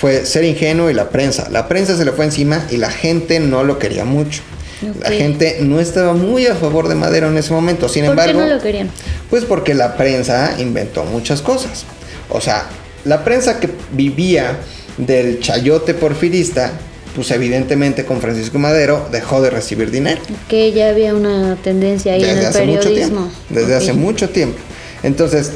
[0.00, 1.48] fue ser ingenuo y la prensa.
[1.50, 4.40] La prensa se le fue encima y la gente no lo quería mucho.
[5.00, 7.88] La gente no estaba muy a favor de Madero en ese momento.
[7.88, 8.90] Sin ¿Por qué embargo, no lo querían?
[9.30, 11.84] pues porque la prensa inventó muchas cosas.
[12.28, 12.66] O sea,
[13.04, 14.58] la prensa que vivía
[14.98, 16.72] del chayote porfirista,
[17.14, 20.20] pues evidentemente con Francisco Madero dejó de recibir dinero.
[20.48, 23.20] Que ya había una tendencia ahí en Desde el hace mucho periodismo.
[23.20, 23.34] tiempo.
[23.50, 24.58] Desde hace mucho tiempo.
[25.02, 25.52] Entonces,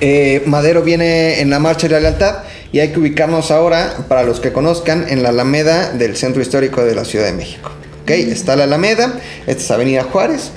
[0.00, 2.38] eh, Madero viene en la marcha de la lealtad
[2.72, 6.82] y hay que ubicarnos ahora, para los que conozcan, en la Alameda del Centro Histórico
[6.84, 7.70] de la Ciudad de México.
[8.02, 8.10] ¿Ok?
[8.10, 10.50] Está la Alameda, esta es Avenida Juárez,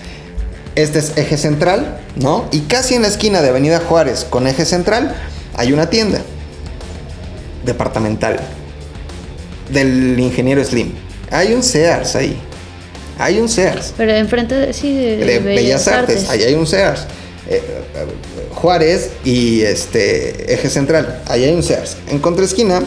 [0.76, 2.48] este es Eje Central, ¿no?
[2.52, 5.16] Y casi en la esquina de Avenida Juárez con Eje Central
[5.56, 6.22] hay una tienda
[7.64, 8.40] departamental
[9.72, 10.94] del ingeniero Slim.
[11.32, 12.38] Hay un Sears ahí.
[13.18, 16.30] Hay un Sears Pero enfrente de, sí, de, de Bellas Artes.
[16.30, 17.02] Ahí hay un Sears.
[17.48, 18.06] Eh, eh,
[18.54, 21.22] Juárez y este Eje Central.
[21.28, 21.98] Ahí hay un Sears.
[22.10, 22.82] En contraesquina,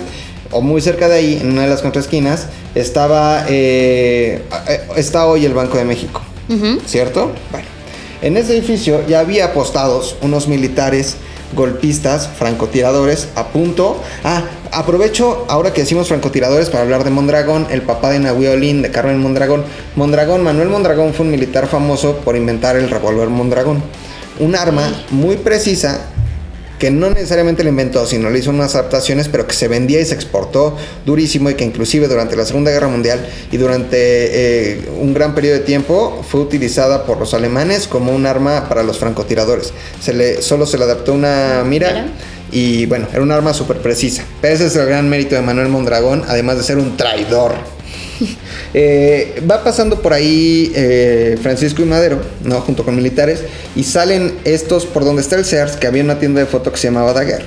[0.50, 3.44] o muy cerca de ahí, en una de las contraesquinas, estaba.
[3.48, 6.22] eh, eh, está hoy el Banco de México.
[6.86, 7.32] ¿Cierto?
[7.50, 7.66] Bueno.
[8.20, 11.16] En ese edificio ya había apostados unos militares
[11.54, 14.02] golpistas, francotiradores, a punto.
[14.24, 18.82] Ah, aprovecho ahora que decimos francotiradores para hablar de Mondragón, el papá de Nahui Olin,
[18.82, 19.64] de Carmen Mondragón.
[19.96, 23.82] Mondragón, Manuel Mondragón fue un militar famoso por inventar el revólver Mondragón.
[24.40, 26.06] Un arma muy precisa
[26.78, 30.04] que no necesariamente lo inventó, sino le hizo unas adaptaciones, pero que se vendía y
[30.04, 35.14] se exportó durísimo y que inclusive durante la Segunda Guerra Mundial y durante eh, un
[35.14, 39.72] gran periodo de tiempo fue utilizada por los alemanes como un arma para los francotiradores.
[40.00, 42.06] Se le, solo se le adaptó una mira.
[42.50, 44.24] Y bueno, era un arma súper precisa.
[44.40, 47.52] Pero ese es el gran mérito de Manuel Mondragón, además de ser un traidor.
[48.74, 52.60] Eh, va pasando por ahí eh, Francisco y Madero, ¿no?
[52.60, 53.40] Junto con militares,
[53.74, 56.78] y salen estos por donde está el Sears, que había una tienda de foto que
[56.78, 57.46] se llamaba Daguerre.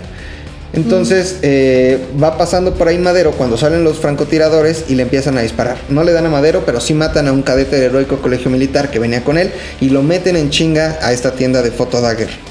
[0.73, 5.41] Entonces eh, va pasando por ahí Madero cuando salen los francotiradores y le empiezan a
[5.41, 5.77] disparar.
[5.89, 8.89] No le dan a Madero, pero sí matan a un cadete del heroico colegio militar
[8.89, 12.50] que venía con él y lo meten en chinga a esta tienda de foto Daguerre.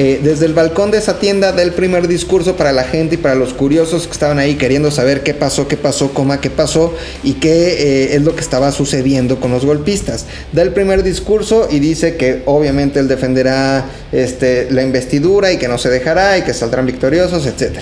[0.00, 3.18] Eh, desde el balcón de esa tienda da el primer discurso para la gente y
[3.18, 6.94] para los curiosos que estaban ahí queriendo saber qué pasó, qué pasó, coma, qué pasó
[7.24, 10.26] y qué eh, es lo que estaba sucediendo con los golpistas.
[10.52, 15.66] Da el primer discurso y dice que obviamente él defenderá este, la investidura y que
[15.66, 17.80] no se dejará y que saldrán victoriosos, etc.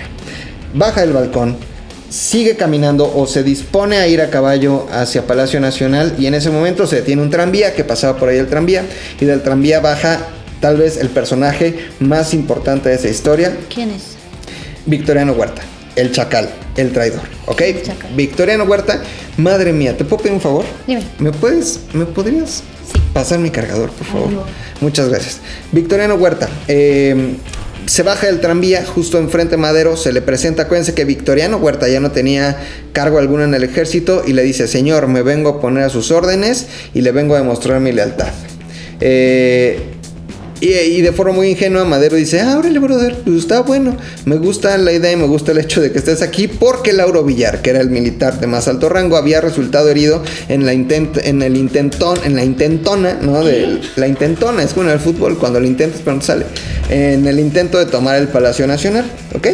[0.73, 1.59] Baja del balcón,
[2.09, 6.49] sigue caminando o se dispone a ir a caballo hacia Palacio Nacional y en ese
[6.49, 8.87] momento se detiene un tranvía que pasaba por ahí el tranvía
[9.21, 10.29] y del tranvía baja
[10.61, 13.57] tal vez el personaje más importante de esa historia.
[13.73, 14.17] ¿Quién es?
[14.87, 15.63] Victoriano Huerta,
[15.97, 17.63] el chacal, el traidor, ¿ok?
[18.15, 19.03] Victoriano Huerta,
[19.37, 20.65] madre mía, ¿te puedo pedir un favor?
[20.87, 21.03] Dime.
[21.19, 22.63] ¿Me puedes, me podrías
[23.13, 24.31] pasar mi cargador, por favor?
[24.81, 25.41] Muchas gracias.
[25.73, 27.37] Victoriano Huerta, em,
[27.87, 31.89] se baja del tranvía justo enfrente de Madero, se le presenta, acuérdense que Victoriano Huerta
[31.89, 32.57] ya no tenía
[32.93, 36.11] cargo alguno en el ejército y le dice, señor, me vengo a poner a sus
[36.11, 38.33] órdenes y le vengo a demostrar mi lealtad.
[39.01, 39.96] Eh,
[40.61, 43.97] y, de forma muy ingenua, Madero dice: Ah, órale, brother, pues está bueno.
[44.25, 47.25] Me gusta la idea y me gusta el hecho de que estés aquí porque Lauro
[47.25, 51.19] Villar, que era el militar de más alto rango, había resultado herido en la intent
[51.19, 53.45] en el intentón, en la intentona, ¿no?
[53.45, 56.47] De la intentona, es como en el fútbol, cuando lo intentas pero no sale.
[56.89, 59.49] En el intento de tomar el Palacio Nacional, ¿ok?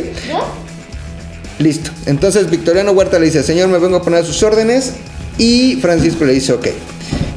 [1.59, 1.91] Listo.
[2.07, 4.93] Entonces Victoriano Huerta le dice: Señor, me vengo a poner a sus órdenes.
[5.39, 6.69] Y Francisco le dice: Ok.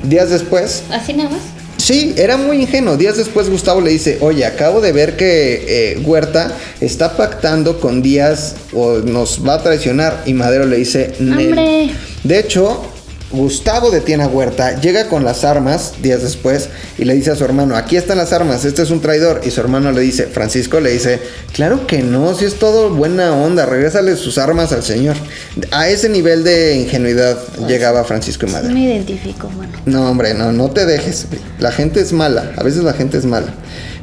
[0.03, 0.83] Días después.
[0.91, 1.54] ¿Así nada más?
[1.85, 2.97] Sí, era muy ingenuo.
[2.97, 8.01] Días después Gustavo le dice, oye, acabo de ver que eh, Huerta está pactando con
[8.01, 10.23] Díaz o nos va a traicionar.
[10.25, 11.91] Y Madero le dice, ¡Hombre!
[12.23, 12.81] De hecho,
[13.35, 17.43] Gustavo detiene a Huerta, llega con las armas días después y le dice a su
[17.43, 19.41] hermano, aquí están las armas, este es un traidor.
[19.45, 21.19] Y su hermano le dice, Francisco le dice,
[21.53, 25.15] claro que no, si es todo buena onda, regrésale sus armas al señor.
[25.71, 28.73] A ese nivel de ingenuidad llegaba Francisco y Madero.
[28.73, 29.73] Me identifico, bueno.
[29.85, 31.25] No, hombre, no, no te dejes.
[31.59, 33.53] La gente es mala, a veces la gente es mala.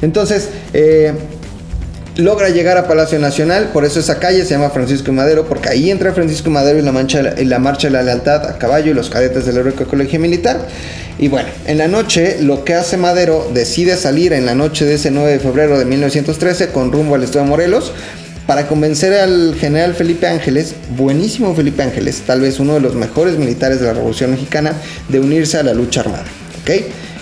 [0.01, 1.13] Entonces, eh,
[2.15, 5.89] logra llegar a Palacio Nacional, por eso esa calle se llama Francisco Madero, porque ahí
[5.89, 8.93] entra Francisco Madero y la, mancha, y la marcha de la lealtad a caballo y
[8.93, 10.67] los cadetes del Heroico Colegio Militar.
[11.17, 14.95] Y bueno, en la noche lo que hace Madero decide salir en la noche de
[14.95, 17.91] ese 9 de febrero de 1913 con rumbo al estado de Morelos
[18.47, 23.37] para convencer al general Felipe Ángeles, buenísimo Felipe Ángeles, tal vez uno de los mejores
[23.37, 24.73] militares de la Revolución Mexicana,
[25.07, 26.25] de unirse a la lucha armada.
[26.61, 26.71] ¿ok?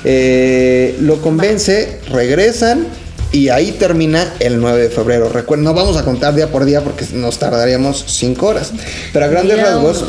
[0.04, 2.88] Eh, lo convence, regresan
[3.32, 5.30] y ahí termina el 9 de febrero.
[5.30, 8.72] Recuerden, no vamos a contar día por día porque nos tardaríamos 5 horas.
[9.14, 10.06] Pero a grandes rasgos,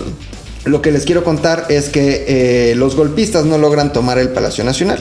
[0.64, 4.64] lo que les quiero contar es que eh, los golpistas no logran tomar el Palacio
[4.64, 4.98] Nacional.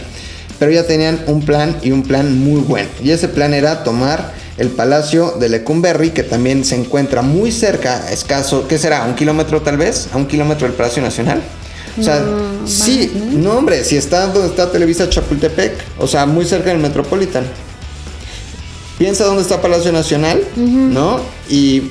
[0.60, 2.90] Pero ya tenían un plan y un plan muy bueno.
[3.04, 8.12] Y ese plan era tomar el Palacio de Lecumberri, que también se encuentra muy cerca,
[8.12, 9.06] escaso, ¿qué será?
[9.06, 10.10] ¿Un kilómetro tal vez?
[10.14, 11.42] ¿A un kilómetro del Palacio Nacional?
[12.00, 12.24] O sea,
[12.66, 17.44] sí, no hombre, si está donde está Televisa Chapultepec, o sea, muy cerca del Metropolitan
[19.02, 21.20] piensa dónde está Palacio Nacional, ¿no?
[21.50, 21.82] Y,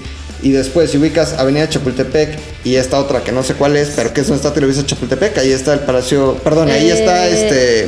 [0.43, 4.21] después, si ubicas Avenida Chapultepec y esta otra que no sé cuál es, pero que
[4.21, 7.85] es donde está Televisa Chapultepec, ahí está el Palacio, perdón, ahí está Eh, este...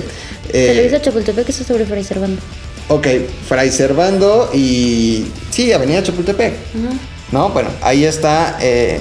[0.48, 2.42] eh, Televisa Chapultepec está sobre Fray Servando.
[2.88, 3.06] ok,
[3.48, 5.26] Fray Servando y...
[5.50, 6.54] Sí, Avenida Chapultepec.
[7.30, 8.58] No, bueno, ahí está...
[8.60, 8.98] eh,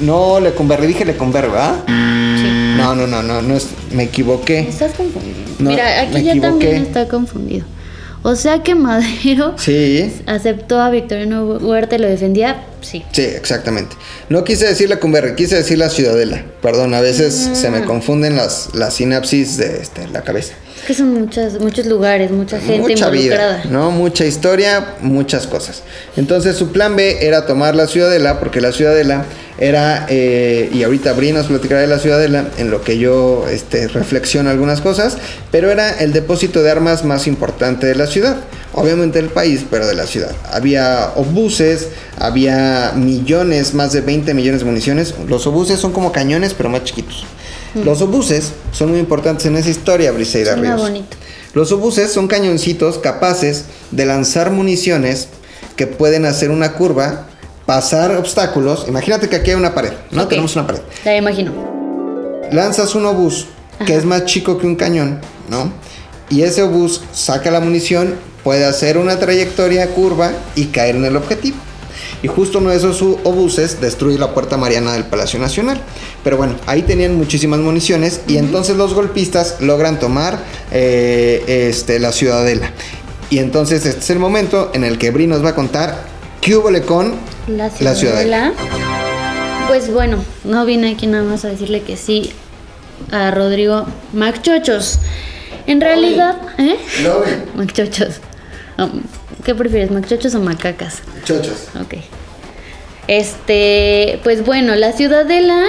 [0.00, 1.74] no Lecumberri, dije Lecumberri, ¿verdad?
[1.88, 2.74] Sí.
[2.76, 4.60] No, no, no, no, no es, me equivoqué.
[4.60, 5.36] Estás confundido.
[5.58, 6.40] No, Mira, aquí ya equivoqué.
[6.40, 7.66] también está confundido.
[8.22, 10.12] O sea que Madero Sí.
[10.26, 13.04] aceptó a Victoriano Huerta y lo defendía, sí.
[13.12, 13.96] Sí, exactamente.
[14.28, 16.44] No quise decir la Cumberry, quise decir la Ciudadela.
[16.60, 20.54] Perdón, a veces se me confunden las, las sinapsis de este, la cabeza.
[20.80, 23.56] Es que son muchas, muchos lugares, mucha gente Mucha involucrada.
[23.58, 23.90] vida, ¿no?
[23.90, 25.82] Mucha historia, muchas cosas.
[26.16, 29.26] Entonces su plan B era tomar la Ciudadela, porque la Ciudadela
[29.58, 33.88] era, eh, y ahorita Bri nos platicará de la Ciudadela, en lo que yo este,
[33.88, 35.18] reflexiono algunas cosas,
[35.50, 38.38] pero era el depósito de armas más importante de la ciudad.
[38.72, 40.34] Obviamente del país, pero de la ciudad.
[40.50, 45.14] Había obuses, había millones, más de 20 millones de municiones.
[45.28, 47.24] Los obuses son como cañones, pero más chiquitos.
[47.74, 50.80] Los obuses son muy importantes en esa historia, Briseida Ríos.
[50.80, 51.16] bonito.
[51.54, 55.28] Los obuses son cañoncitos capaces de lanzar municiones
[55.76, 57.26] que pueden hacer una curva,
[57.66, 58.86] pasar obstáculos.
[58.88, 60.26] Imagínate que aquí hay una pared, ¿no?
[60.28, 60.80] Tenemos una pared.
[61.04, 61.52] La imagino.
[62.52, 63.46] Lanzas un obús
[63.86, 65.72] que es más chico que un cañón, ¿no?
[66.28, 71.16] Y ese obús saca la munición, puede hacer una trayectoria curva y caer en el
[71.16, 71.56] objetivo.
[72.22, 75.80] Y justo uno de esos obuses destruye la puerta mariana del Palacio Nacional.
[76.22, 80.38] Pero bueno, ahí tenían muchísimas municiones y entonces los golpistas logran tomar
[80.70, 82.72] eh, este, la ciudadela.
[83.30, 86.04] Y entonces este es el momento en el que Bri nos va a contar
[86.40, 87.14] qué hubo con
[87.46, 87.94] La la ciudadela.
[87.94, 88.52] ciudadela.
[89.68, 92.32] Pues bueno, no vine aquí nada más a decirle que sí
[93.12, 94.98] a Rodrigo Macchochos.
[95.66, 96.76] En realidad, ¿eh?
[97.54, 98.20] Macchochos.
[98.80, 99.02] Um,
[99.44, 101.02] ¿Qué prefieres, macchochos o macacas?
[101.24, 101.68] Chochos.
[101.80, 101.94] Ok.
[103.08, 105.64] Este, pues bueno, la ciudadela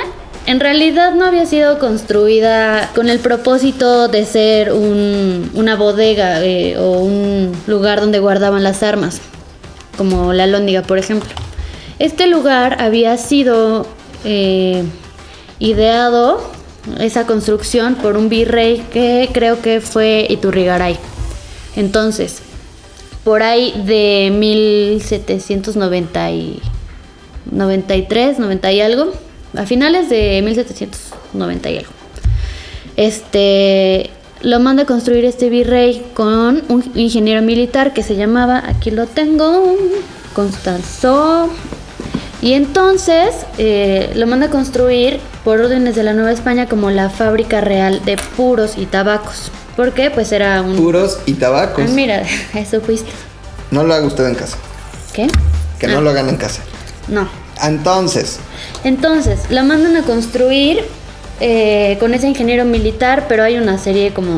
[0.45, 6.77] en realidad no había sido construida con el propósito de ser un- una bodega eh,
[6.77, 9.19] o un lugar donde guardaban las armas,
[9.97, 11.29] como la Lóndiga, por ejemplo.
[11.99, 13.85] Este lugar había sido
[14.23, 14.83] eh,
[15.59, 16.41] ideado,
[16.99, 20.97] esa construcción, por un virrey que creo que fue Iturrigaray.
[21.75, 22.41] Entonces,
[23.23, 26.61] por ahí de 1790 y
[27.51, 29.13] 93, 90 y algo,
[29.55, 31.91] a finales de 1790 y algo.
[32.97, 34.09] Este
[34.41, 39.05] lo manda a construir este virrey con un ingeniero militar que se llamaba, aquí lo
[39.05, 39.75] tengo,
[40.33, 41.49] Constanzo.
[42.41, 47.11] Y entonces eh, lo manda a construir por órdenes de la Nueva España como la
[47.11, 49.51] fábrica real de puros y tabacos.
[49.75, 50.11] ¿Por qué?
[50.11, 50.75] Pues era un...
[50.75, 51.85] Puros y tabacos.
[51.87, 52.23] Ah, mira,
[52.55, 53.11] eso fuiste.
[53.71, 54.57] No lo haga usted en casa.
[55.13, 55.27] ¿Qué?
[55.79, 56.61] Que Ah, no lo hagan en casa.
[57.07, 57.27] No.
[57.63, 58.39] Entonces,
[58.83, 60.83] Entonces, la mandan a construir
[61.39, 64.35] eh, con ese ingeniero militar, pero hay una serie como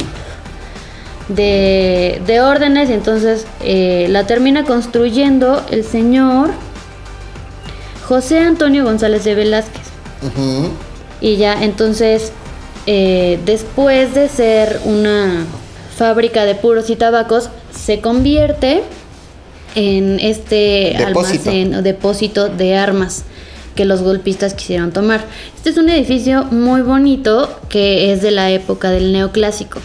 [1.29, 6.51] de, de órdenes y entonces eh, la termina construyendo el señor
[8.07, 9.83] José Antonio González de Velázquez.
[11.21, 12.31] Y ya, entonces,
[12.85, 15.45] eh, después de ser una
[15.95, 18.81] fábrica de puros y tabacos, se convierte
[19.75, 21.49] en este Depósito.
[21.49, 23.23] almacén o depósito de armas
[23.75, 25.25] que los golpistas quisieron tomar.
[25.55, 29.79] Este es un edificio muy bonito que es de la época del neoclásico.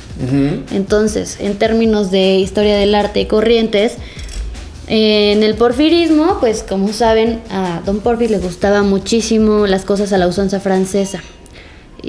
[0.72, 3.94] Entonces, en términos de historia del arte y corrientes,
[4.88, 10.12] eh, en el porfirismo, pues como saben, a don Porfir le gustaba muchísimo las cosas
[10.12, 11.22] a la usanza francesa.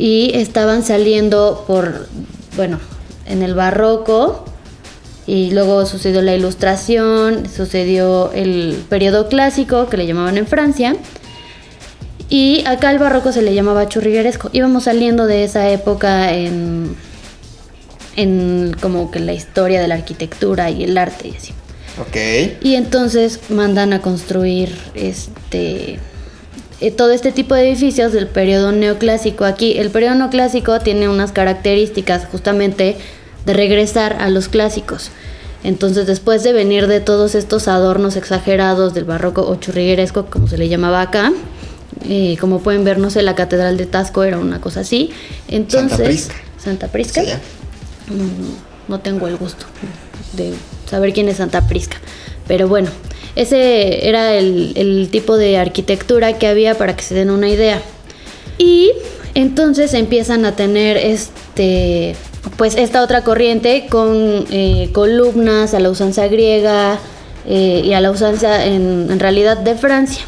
[0.01, 2.07] Y estaban saliendo por,
[2.55, 2.79] bueno,
[3.25, 4.45] en el barroco,
[5.27, 10.95] y luego sucedió la ilustración, sucedió el periodo clásico, que le llamaban en Francia,
[12.29, 14.49] y acá el barroco se le llamaba churrigueresco.
[14.53, 16.95] Íbamos saliendo de esa época en,
[18.15, 21.53] en como que la historia de la arquitectura y el arte y así.
[21.99, 22.61] Ok.
[22.63, 25.99] Y entonces mandan a construir este
[26.81, 29.45] eh, todo este tipo de edificios del periodo neoclásico.
[29.45, 32.97] Aquí el periodo neoclásico tiene unas características justamente
[33.45, 35.11] de regresar a los clásicos.
[35.63, 40.57] Entonces, después de venir de todos estos adornos exagerados del barroco o churrigueresco, como se
[40.57, 41.33] le llamaba acá,
[42.07, 45.11] eh, como pueden ver, no sé, la catedral de Tasco era una cosa así.
[45.49, 46.35] Entonces, Santa Prisca.
[46.57, 47.21] Santa Prisca.
[47.21, 47.31] Sí.
[48.07, 49.65] No, no, no tengo el gusto
[50.33, 50.53] de
[50.89, 51.97] saber quién es Santa Prisca.
[52.47, 52.89] Pero bueno,
[53.35, 57.81] ese era el, tipo de arquitectura que había para que se den una idea.
[58.57, 58.91] Y
[59.35, 62.15] entonces empiezan a tener este
[62.57, 66.97] pues esta otra corriente con eh, columnas a la usanza griega
[67.45, 70.23] eh, y a la usanza en, realidad de Francia.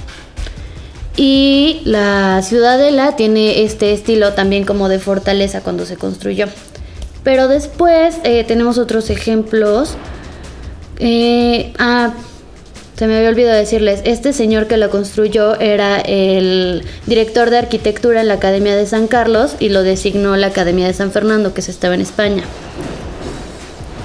[1.17, 6.47] Y la ciudadela tiene este estilo también como de fortaleza cuando se construyó.
[7.23, 9.95] Pero después eh, tenemos otros ejemplos.
[11.79, 12.13] Ah,
[13.01, 18.21] se me había olvidado decirles, este señor que lo construyó era el director de arquitectura
[18.21, 21.63] en la Academia de San Carlos y lo designó la Academia de San Fernando, que
[21.63, 22.43] se estaba en España.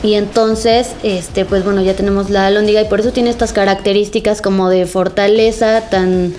[0.02, 4.40] Y entonces, este, pues bueno, ya tenemos la alhóndiga y por eso tiene estas características
[4.40, 6.32] como de fortaleza tan,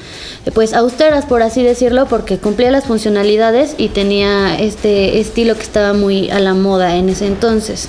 [0.55, 5.93] pues austeras por así decirlo, porque cumplía las funcionalidades y tenía este estilo que estaba
[5.93, 7.87] muy a la moda en ese entonces.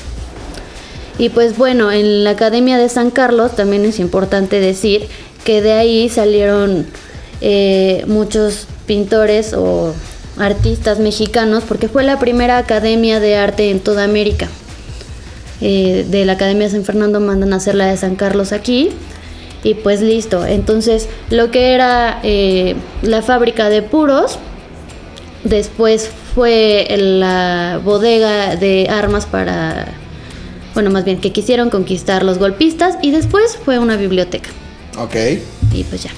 [1.18, 5.08] Y pues bueno, en la Academia de San Carlos también es importante decir
[5.44, 6.86] que de ahí salieron
[7.40, 9.94] eh, muchos pintores o
[10.38, 14.48] artistas mexicanos porque fue la primera academia de arte en toda América.
[15.60, 18.90] eh, de la Academia de San Fernando mandan a hacer la de San Carlos aquí.
[19.64, 20.46] Y pues listo.
[20.46, 24.38] Entonces, lo que era eh, la fábrica de puros,
[25.42, 29.88] después fue la bodega de armas para,
[30.74, 34.50] bueno, más bien que quisieron conquistar los golpistas y después fue una biblioteca.
[34.98, 35.14] Ok.
[35.72, 36.10] Y pues ya.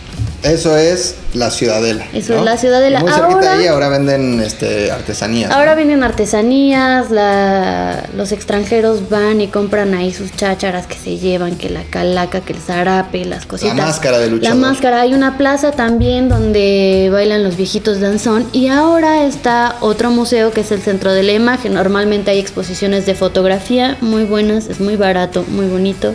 [0.43, 2.07] Eso es la ciudadela.
[2.14, 2.38] Eso ¿no?
[2.38, 3.01] es la ciudadela.
[3.01, 5.51] Muy cerquita Ahora- de ahí ahora venden este, artesanías.
[5.51, 5.76] Ahora ¿no?
[5.76, 11.68] vienen artesanías, la- los extranjeros van y compran ahí sus chácharas que se llevan, que
[11.68, 13.76] la calaca, que el zarape, las cositas.
[13.76, 14.57] máscara de La luchador.
[14.59, 15.01] máscara.
[15.03, 20.62] Hay una plaza también donde bailan los viejitos danzón y ahora está otro museo que
[20.62, 21.74] es el Centro de la Imagen.
[21.74, 26.14] Normalmente hay exposiciones de fotografía muy buenas, es muy barato, muy bonito.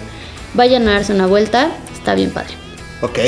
[0.56, 2.56] Vayan a darse una vuelta, está bien padre.
[3.02, 3.20] Ok.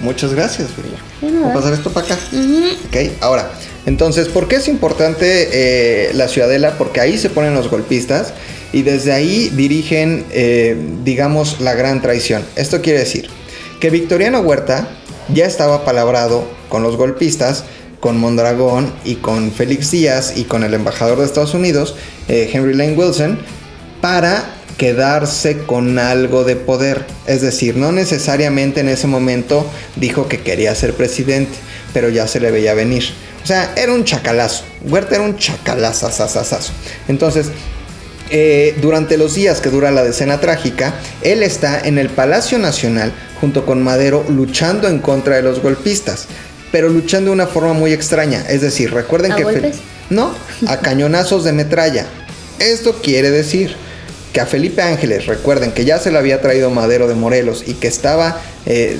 [0.00, 1.42] Muchas gracias, nada.
[1.42, 2.18] Voy a pasar esto para acá.
[2.32, 2.64] Ujú.
[2.88, 3.50] Ok, ahora,
[3.86, 6.76] entonces, ¿por qué es importante eh, la ciudadela?
[6.76, 8.32] Porque ahí se ponen los golpistas
[8.72, 12.44] y desde ahí dirigen, eh, digamos, la gran traición.
[12.56, 13.28] Esto quiere decir
[13.80, 14.88] que Victoriano Huerta
[15.32, 17.64] ya estaba palabrado con los golpistas,
[18.00, 21.94] con Mondragón y con Félix Díaz y con el embajador de Estados Unidos,
[22.28, 23.38] eh, Henry Lane Wilson,
[24.00, 27.06] para quedarse con algo de poder.
[27.26, 31.56] Es decir, no necesariamente en ese momento dijo que quería ser presidente,
[31.92, 33.04] pero ya se le veía venir.
[33.42, 34.64] O sea, era un chacalazo.
[34.82, 36.10] Huerta era un chacalazo.
[37.08, 37.46] Entonces,
[38.30, 43.12] eh, durante los días que dura la decena trágica, él está en el Palacio Nacional
[43.40, 46.26] junto con Madero luchando en contra de los golpistas,
[46.72, 48.44] pero luchando de una forma muy extraña.
[48.48, 49.44] Es decir, recuerden ¿A que...
[49.44, 49.76] Golpes?
[50.10, 50.34] No,
[50.66, 52.06] a cañonazos de metralla.
[52.58, 53.76] Esto quiere decir
[54.36, 57.72] que a Felipe Ángeles, recuerden que ya se le había traído Madero de Morelos y
[57.72, 58.98] que estaba eh,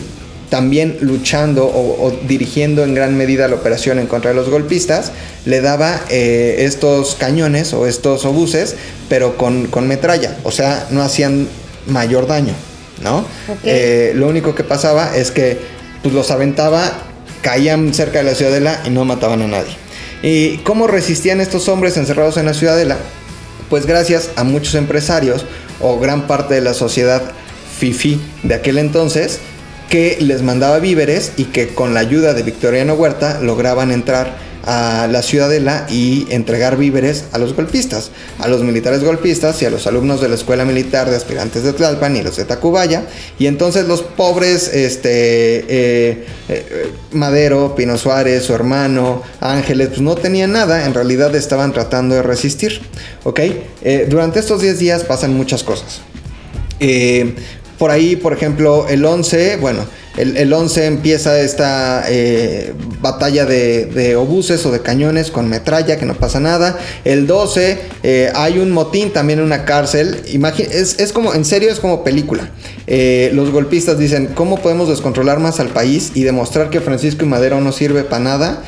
[0.49, 5.13] también luchando o, o dirigiendo en gran medida la operación en contra de los golpistas,
[5.45, 8.77] le daba eh, estos cañones o estos obuses,
[9.11, 11.49] pero con, con metralla, o sea, no hacían
[11.87, 12.55] mayor daño,
[13.03, 13.27] ¿no?
[13.63, 15.59] Eh, lo único que pasaba es que
[16.03, 16.95] pues, los aventaba,
[17.43, 19.77] caían cerca de la ciudadela y no mataban a nadie.
[20.23, 22.97] ¿Y cómo resistían estos hombres encerrados en la ciudadela?
[23.69, 25.45] Pues gracias a muchos empresarios
[25.81, 27.23] o gran parte de la sociedad
[27.79, 29.41] fifi de aquel entonces
[29.91, 34.37] que les mandaba víveres y que con la ayuda de Victoriano Huerta lograban entrar
[34.67, 38.11] a la ciudadela y entregar víveres a los golpistas,
[38.41, 41.73] a los militares golpistas y a los alumnos de la escuela militar de aspirantes de
[41.73, 43.07] Tlalpan y los de Tacubaya.
[43.39, 50.17] Y entonces los pobres, este, eh, eh, Madero, Pino Suárez, su hermano, Ángeles, pues no
[50.17, 52.81] tenían nada, en realidad estaban tratando de resistir.
[53.23, 53.41] ¿Ok?
[53.83, 56.01] Eh, durante estos 10 días pasan muchas cosas.
[57.79, 59.85] Por ahí, por ejemplo, el 11, bueno,
[60.17, 66.07] el, el 11 empieza esta eh, batalla de, obuses o de cañones con metralla, que
[66.07, 66.79] no pasa nada.
[67.05, 70.23] El 12 eh, hay un motín también en una cárcel.
[70.69, 72.51] Es como, en serio, es como película.
[72.87, 77.29] Eh, los golpistas dicen, ¿cómo podemos descontrolar más al país y demostrar que Francisco y
[77.29, 78.63] Madero no sirve para nada?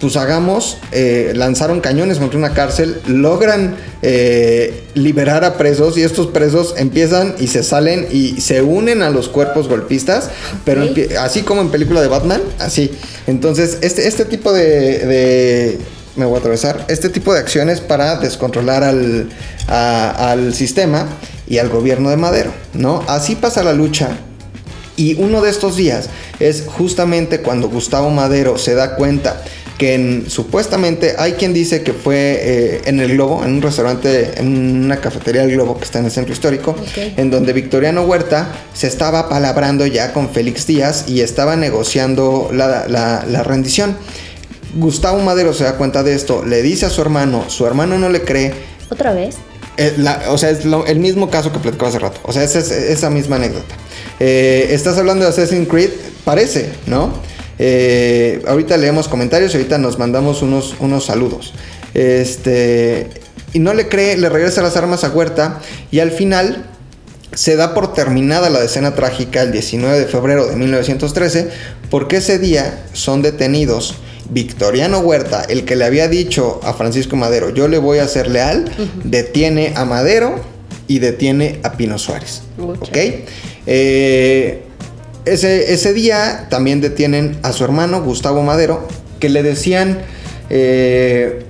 [0.00, 6.28] Pues hagamos, eh, lanzaron cañones contra una cárcel, logran eh, liberar a presos y estos
[6.28, 10.30] presos empiezan y se salen y se unen a los cuerpos golpistas,
[10.64, 10.84] pero
[11.20, 12.92] así como en película de Batman, así.
[13.26, 14.64] Entonces, este, este tipo de,
[15.06, 15.78] de-
[16.16, 16.84] Me voy a atravesar.
[16.88, 19.28] Este tipo de acciones para descontrolar al,
[19.66, 21.06] a- al sistema
[21.48, 23.02] y al gobierno de Madero, ¿no?
[23.08, 24.10] Así pasa la lucha
[24.96, 26.08] y uno de estos días
[26.40, 29.42] es justamente cuando Gustavo Madero se da cuenta
[29.78, 34.32] que en- supuestamente hay quien dice que fue eh, en el Globo, en un restaurante,
[34.40, 36.74] en una cafetería del Globo que está en el centro histórico,
[37.16, 42.88] en donde Victoriano Huerta se estaba palabrando ya con Félix Díaz y estaba negociando la,
[42.88, 43.96] la- la rendición.
[44.74, 48.08] Gustavo Madero se da cuenta de esto, le dice a su hermano, su hermano no
[48.10, 48.52] le cree,
[48.90, 49.36] ¿Otra vez?
[49.76, 52.20] eh, la- o sea, es lo- el mismo caso que platicaba hace rato.
[52.24, 53.74] O sea, es, es- esa misma anécdota.
[54.20, 55.90] Eh, estás hablando de Assassin's Creed,
[56.24, 57.12] parece, ¿no?
[57.58, 61.54] Eh, ahorita leemos comentarios, ahorita nos mandamos unos, unos saludos.
[61.94, 63.08] Este,
[63.52, 66.66] y no le cree, le regresa las armas a Huerta y al final
[67.34, 71.48] se da por terminada la decena trágica el 19 de febrero de 1913
[71.90, 73.96] porque ese día son detenidos
[74.30, 78.28] Victoriano Huerta, el que le había dicho a Francisco Madero, yo le voy a ser
[78.28, 78.70] leal,
[79.04, 80.40] detiene a Madero
[80.86, 82.42] y detiene a Pino Suárez.
[82.58, 82.82] Mucha.
[82.82, 82.96] ¿Ok?
[83.66, 84.67] Eh,
[85.32, 88.86] ese, ese día también detienen a su hermano Gustavo Madero,
[89.20, 89.98] que le decían,
[90.50, 91.44] eh,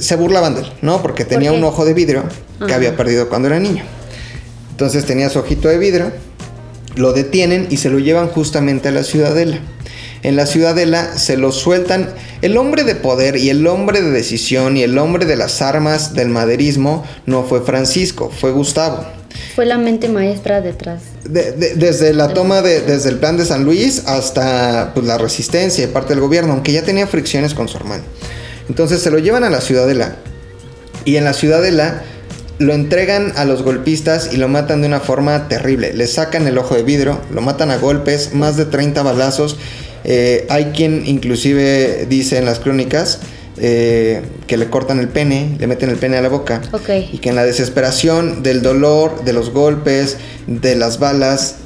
[0.00, 1.02] se burlaban de él, ¿no?
[1.02, 2.24] Porque tenía un ojo de vidrio
[2.58, 2.76] que Ajá.
[2.76, 3.84] había perdido cuando era niño.
[4.70, 6.10] Entonces tenía su ojito de vidrio,
[6.96, 9.60] lo detienen y se lo llevan justamente a la ciudadela.
[10.22, 12.08] En la ciudadela se lo sueltan.
[12.40, 16.14] El hombre de poder y el hombre de decisión y el hombre de las armas
[16.14, 19.04] del maderismo no fue Francisco, fue Gustavo.
[19.54, 21.02] Fue la mente maestra detrás.
[21.24, 25.18] De- de- desde la toma de, desde el plan de San Luis hasta pues, la
[25.18, 28.02] resistencia de parte del gobierno, aunque ya tenía fricciones con su hermano.
[28.68, 30.16] Entonces se lo llevan a la ciudadela
[31.04, 32.02] y en la ciudadela
[32.58, 35.92] lo entregan a los golpistas y lo matan de una forma terrible.
[35.92, 39.56] Le sacan el ojo de vidrio, lo matan a golpes, más de 30 balazos.
[40.04, 43.18] Eh, hay quien inclusive dice en las crónicas
[43.56, 46.60] eh, que le cortan el pene, le meten el pene a la boca.
[46.72, 46.90] Ok.
[47.12, 51.56] Y que en la desesperación del dolor, de los golpes, de las balas,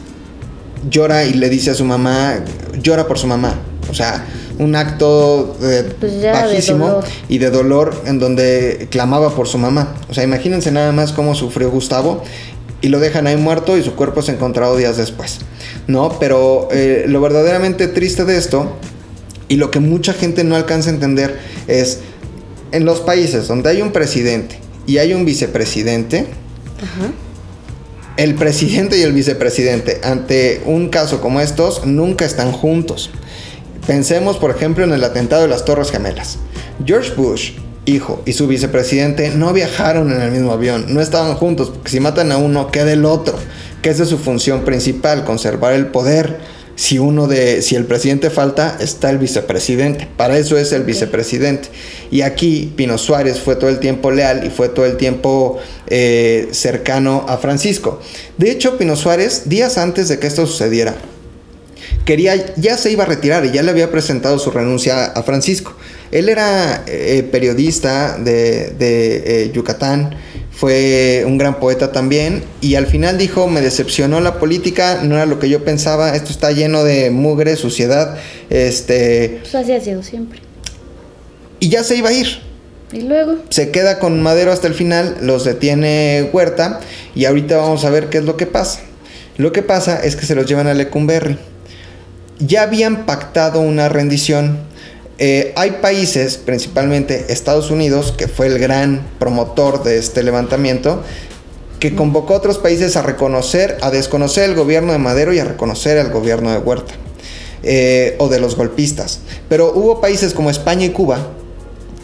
[0.88, 2.44] llora y le dice a su mamá,
[2.82, 3.54] llora por su mamá.
[3.90, 4.26] O sea,
[4.58, 9.94] un acto eh, Pues de bajísimo y de dolor en donde clamaba por su mamá.
[10.10, 12.22] O sea, imagínense nada más cómo sufrió Gustavo
[12.80, 15.38] y lo dejan ahí muerto y su cuerpo es encontrado días después.
[15.86, 16.18] ¿No?
[16.20, 18.76] Pero eh, lo verdaderamente triste de esto
[19.48, 22.00] y lo que mucha gente no alcanza a entender es
[22.72, 26.26] en los países donde hay un presidente y hay un vicepresidente,
[26.76, 27.12] Ajá.
[28.16, 33.10] el presidente y el vicepresidente ante un caso como estos nunca están juntos.
[33.86, 36.38] Pensemos, por ejemplo, en el atentado de las Torres Gemelas.
[36.84, 37.52] George Bush,
[37.86, 42.00] hijo, y su vicepresidente no viajaron en el mismo avión, no estaban juntos, porque si
[42.00, 43.34] matan a uno, queda el otro,
[43.80, 46.57] que es de su función principal, conservar el poder.
[46.78, 50.06] Si uno de, si el presidente falta, está el vicepresidente.
[50.16, 51.70] Para eso es el vicepresidente.
[52.12, 55.58] Y aquí Pino Suárez fue todo el tiempo leal y fue todo el tiempo
[55.88, 58.00] eh, cercano a Francisco.
[58.36, 60.94] De hecho, Pino Suárez, días antes de que esto sucediera,
[62.04, 65.74] quería, ya se iba a retirar y ya le había presentado su renuncia a Francisco.
[66.12, 70.14] Él era eh, periodista de, de, eh, Yucatán,
[70.58, 75.24] fue un gran poeta también y al final dijo, me decepcionó la política, no era
[75.24, 78.16] lo que yo pensaba, esto está lleno de mugre, suciedad,
[78.50, 80.40] este, Pues así ha sido siempre.
[81.60, 82.40] y ya se iba a ir.
[82.90, 86.80] Y luego, Se queda con Madero hasta el final, los detiene Huerta
[87.14, 88.80] y ahorita vamos a ver qué es lo que pasa.
[89.36, 91.38] Lo que pasa es que se los llevan a Lecumberri.
[92.40, 94.58] Ya habían pactado una rendición.
[95.18, 101.02] Eh, hay países, principalmente Estados Unidos, que fue el gran promotor de este levantamiento,
[101.80, 105.44] que convocó a otros países a reconocer, a desconocer el gobierno de Madero y a
[105.44, 106.94] reconocer el gobierno de Huerta.
[107.62, 109.20] eh, o de los golpistas.
[109.48, 111.32] Pero hubo países como España y Cuba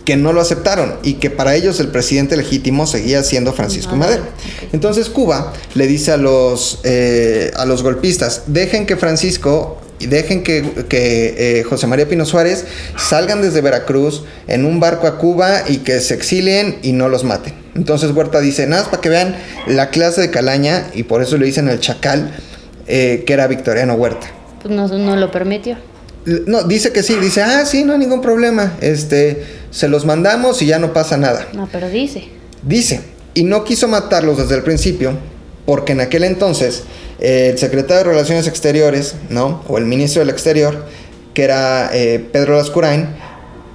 [0.05, 4.25] que no lo aceptaron y que para ellos el presidente legítimo seguía siendo Francisco Madero.
[4.73, 10.43] Entonces Cuba le dice a los, eh, a los golpistas, dejen que Francisco y dejen
[10.43, 12.67] que, que, eh, José María Pino Suárez
[12.99, 17.25] salgan desde Veracruz en un barco a Cuba y que se exilien y no los
[17.25, 17.55] maten.
[17.75, 19.37] Entonces Huerta dice, nada, para que vean
[19.67, 22.37] la clase de calaña, y por eso le dicen el chacal,
[22.87, 24.27] eh, que era Victoriano Huerta.
[24.63, 25.77] pues no, no lo permitió.
[26.47, 28.75] No, dice que sí, dice, ah, sí, no hay ningún problema.
[28.81, 29.45] Este,
[29.75, 31.49] se los mandamos y ya no pasa nada.
[31.53, 32.29] No, pero dice.
[32.63, 33.01] Dice,
[33.35, 35.19] y no quiso matarlos desde el principio,
[35.67, 36.85] porque en aquel entonces
[37.19, 39.65] eh, el secretario de Relaciones Exteriores, ¿no?
[39.67, 40.87] O el ministro del Exterior,
[41.35, 43.09] que era eh, Pedro Lascurain,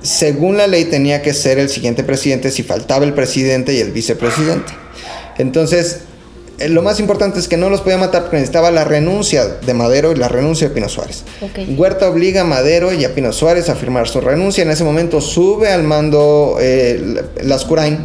[0.02, 3.92] según la ley tenía que ser el siguiente presidente si faltaba el presidente y el
[3.92, 4.72] vicepresidente.
[5.38, 6.04] Entonces,
[6.68, 10.12] lo más importante es que no los podía matar porque necesitaba la renuncia de Madero
[10.12, 11.24] y la renuncia de Pino Suárez.
[11.78, 14.64] Huerta obliga a Madero y a Pino Suárez a firmar su renuncia.
[14.64, 17.98] En ese momento sube al mando eh, Lascurain,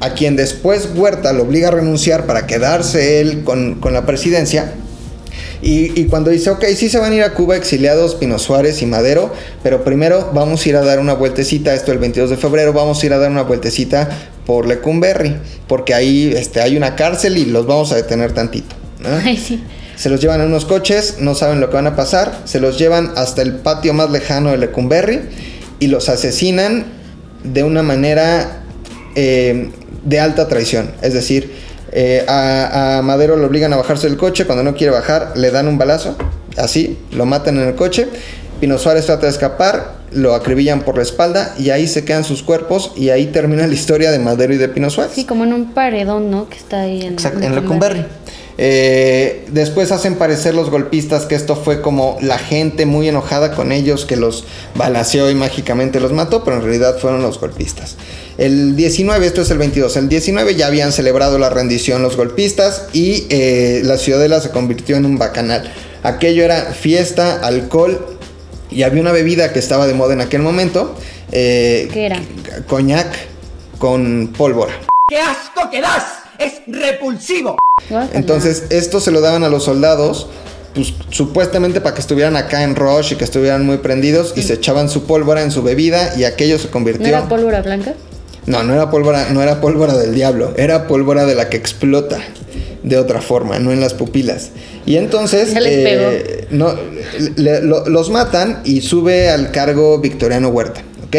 [0.00, 4.74] a quien después Huerta lo obliga a renunciar para quedarse él con, con la presidencia.
[5.62, 8.82] Y, y cuando dice, ok, sí se van a ir a Cuba exiliados Pino Suárez
[8.82, 9.32] y Madero,
[9.62, 13.02] pero primero vamos a ir a dar una vueltecita, esto el 22 de febrero, vamos
[13.02, 14.10] a ir a dar una vueltecita
[14.46, 15.36] por Lecumberri,
[15.66, 18.74] porque ahí este, hay una cárcel y los vamos a detener tantito.
[19.00, 19.08] ¿no?
[19.24, 19.62] Ay, sí.
[19.96, 22.78] Se los llevan en unos coches, no saben lo que van a pasar, se los
[22.78, 25.20] llevan hasta el patio más lejano de Lecumberri
[25.80, 26.84] y los asesinan
[27.42, 28.62] de una manera
[29.14, 29.70] eh,
[30.04, 30.90] de alta traición.
[31.00, 31.50] Es decir,
[31.92, 35.50] eh, a, a Madero lo obligan a bajarse del coche, cuando no quiere bajar le
[35.50, 36.14] dan un balazo,
[36.58, 38.06] así, lo matan en el coche.
[38.60, 42.42] Pino Suárez trata de escapar, lo acribillan por la espalda y ahí se quedan sus
[42.42, 45.12] cuerpos y ahí termina la historia de Madero y de Pino Suárez.
[45.14, 46.48] Sí, como en un paredón, ¿no?
[46.48, 48.04] Que está ahí en, Exacto, en Lecumberri.
[48.58, 53.70] Eh, después hacen parecer los golpistas que esto fue como la gente muy enojada con
[53.70, 54.44] ellos que los
[54.74, 57.96] balaceó y mágicamente los mató, pero en realidad fueron los golpistas.
[58.38, 62.86] El 19, esto es el 22, el 19 ya habían celebrado la rendición los golpistas
[62.94, 65.70] y eh, la ciudadela se convirtió en un bacanal.
[66.02, 68.15] Aquello era fiesta, alcohol
[68.70, 70.94] y había una bebida que estaba de moda en aquel momento.
[71.32, 72.20] eh, ¿Qué era?
[72.66, 73.06] Coñac
[73.78, 74.72] con pólvora.
[75.08, 76.04] ¡Qué asco que das!
[76.38, 77.56] ¡Es repulsivo!
[78.12, 80.28] Entonces, esto se lo daban a los soldados
[80.74, 84.54] pues, supuestamente para que estuvieran acá en Rush y que estuvieran muy prendidos y se
[84.54, 87.02] echaban su pólvora en su bebida y aquello se convirtió...
[87.02, 87.94] ¿No era pólvora blanca?
[88.46, 92.18] No, no era pólvora, no era pólvora del diablo, era pólvora de la que explota
[92.86, 94.50] de otra forma, no en las pupilas.
[94.86, 96.74] Y entonces les eh, no,
[97.36, 101.16] le- lo- los matan y sube al cargo Victoriano Huerta, ¿ok?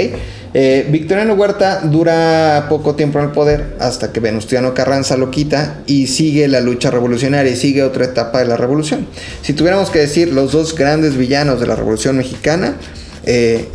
[0.53, 5.81] Eh, Victoriano Huerta dura poco tiempo en el poder hasta que Venustiano Carranza lo quita
[5.85, 9.05] y sigue la lucha revolucionaria y sigue otra etapa de la revolución.
[9.43, 12.75] Si tuviéramos que decir los dos grandes villanos de la revolución mexicana,
[13.25, 13.65] eh,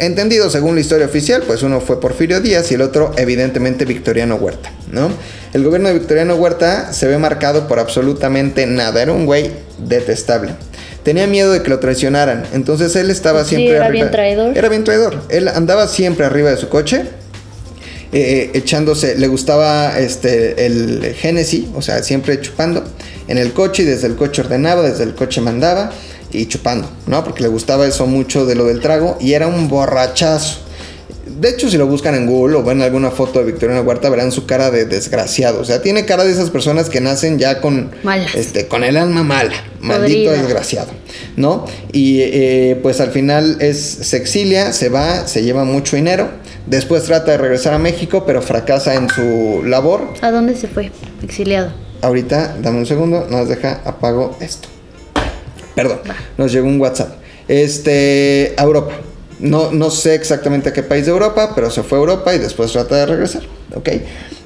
[0.00, 4.36] entendido según la historia oficial, pues uno fue Porfirio Díaz y el otro evidentemente Victoriano
[4.36, 5.10] Huerta, ¿no?
[5.52, 10.54] El gobierno de Victoriano Huerta se ve marcado por absolutamente nada, era un güey detestable.
[11.02, 14.04] Tenía miedo de que lo traicionaran, entonces él estaba Sí, siempre era arriba.
[14.04, 14.58] bien traidor.
[14.58, 15.22] Era bien traidor.
[15.30, 17.04] Él andaba siempre arriba de su coche,
[18.12, 22.82] eh, echándose, le gustaba este el Genesis, o sea, siempre chupando
[23.26, 25.92] en el coche y desde el coche ordenaba, desde el coche mandaba
[26.32, 27.24] y chupando, ¿no?
[27.24, 30.60] Porque le gustaba eso mucho de lo del trago y era un borrachazo.
[31.26, 34.32] De hecho, si lo buscan en Google o ven alguna foto de Victoriano Huerta, verán
[34.32, 35.60] su cara de desgraciado.
[35.60, 38.34] O sea, tiene cara de esas personas que nacen ya con, Malas.
[38.34, 39.52] este, con el alma mala.
[39.80, 40.42] Maldito Podrida.
[40.42, 40.90] desgraciado,
[41.36, 41.66] ¿no?
[41.92, 46.28] Y eh, pues al final es, se exilia, se va, se lleva mucho dinero.
[46.66, 50.08] Después trata de regresar a México, pero fracasa en su labor.
[50.20, 50.90] ¿A dónde se fue?
[51.22, 51.72] Exiliado.
[52.02, 54.68] Ahorita, dame un segundo, nos deja, apago esto.
[55.78, 56.00] Perdón,
[56.36, 57.20] nos llegó un WhatsApp.
[57.46, 58.94] Este, a Europa.
[59.38, 62.38] No, no sé exactamente a qué país de Europa, pero se fue a Europa y
[62.38, 63.42] después trata de regresar.
[63.76, 63.88] ¿Ok?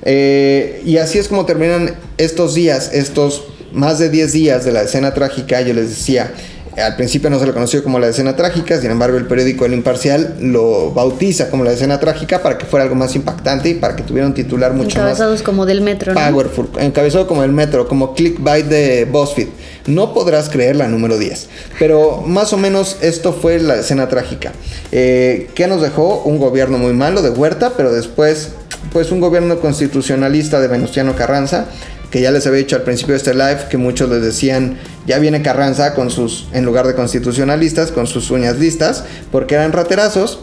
[0.03, 4.83] Eh, y así es como terminan estos días, estos más de 10 días de la
[4.83, 5.63] escena trágica.
[5.63, 6.35] Yo les decía,
[6.81, 9.75] al principio no se lo conoció como la escena trágica, sin embargo el periódico El
[9.75, 13.95] Imparcial lo bautiza como la escena trágica para que fuera algo más impactante y para
[13.95, 16.21] que tuviera un titular mucho más Encabezados como del metro, ¿no?
[16.21, 19.49] Powerful, encabezado como el metro, como clickbait de BuzzFeed.
[19.87, 21.49] No podrás creer la número 10.
[21.79, 24.53] Pero más o menos esto fue la escena trágica.
[24.93, 28.51] Eh, que nos dejó un gobierno muy malo de Huerta, pero después,
[28.93, 31.67] pues un gobierno constitucionalista de Venustiano Carranza.
[32.13, 35.19] Que ya les había dicho al principio de este live que muchos les decían, ya
[35.19, 39.03] viene Carranza con sus, en lugar de constitucionalistas, con sus uñas listas,
[39.33, 40.39] porque eran raterazos.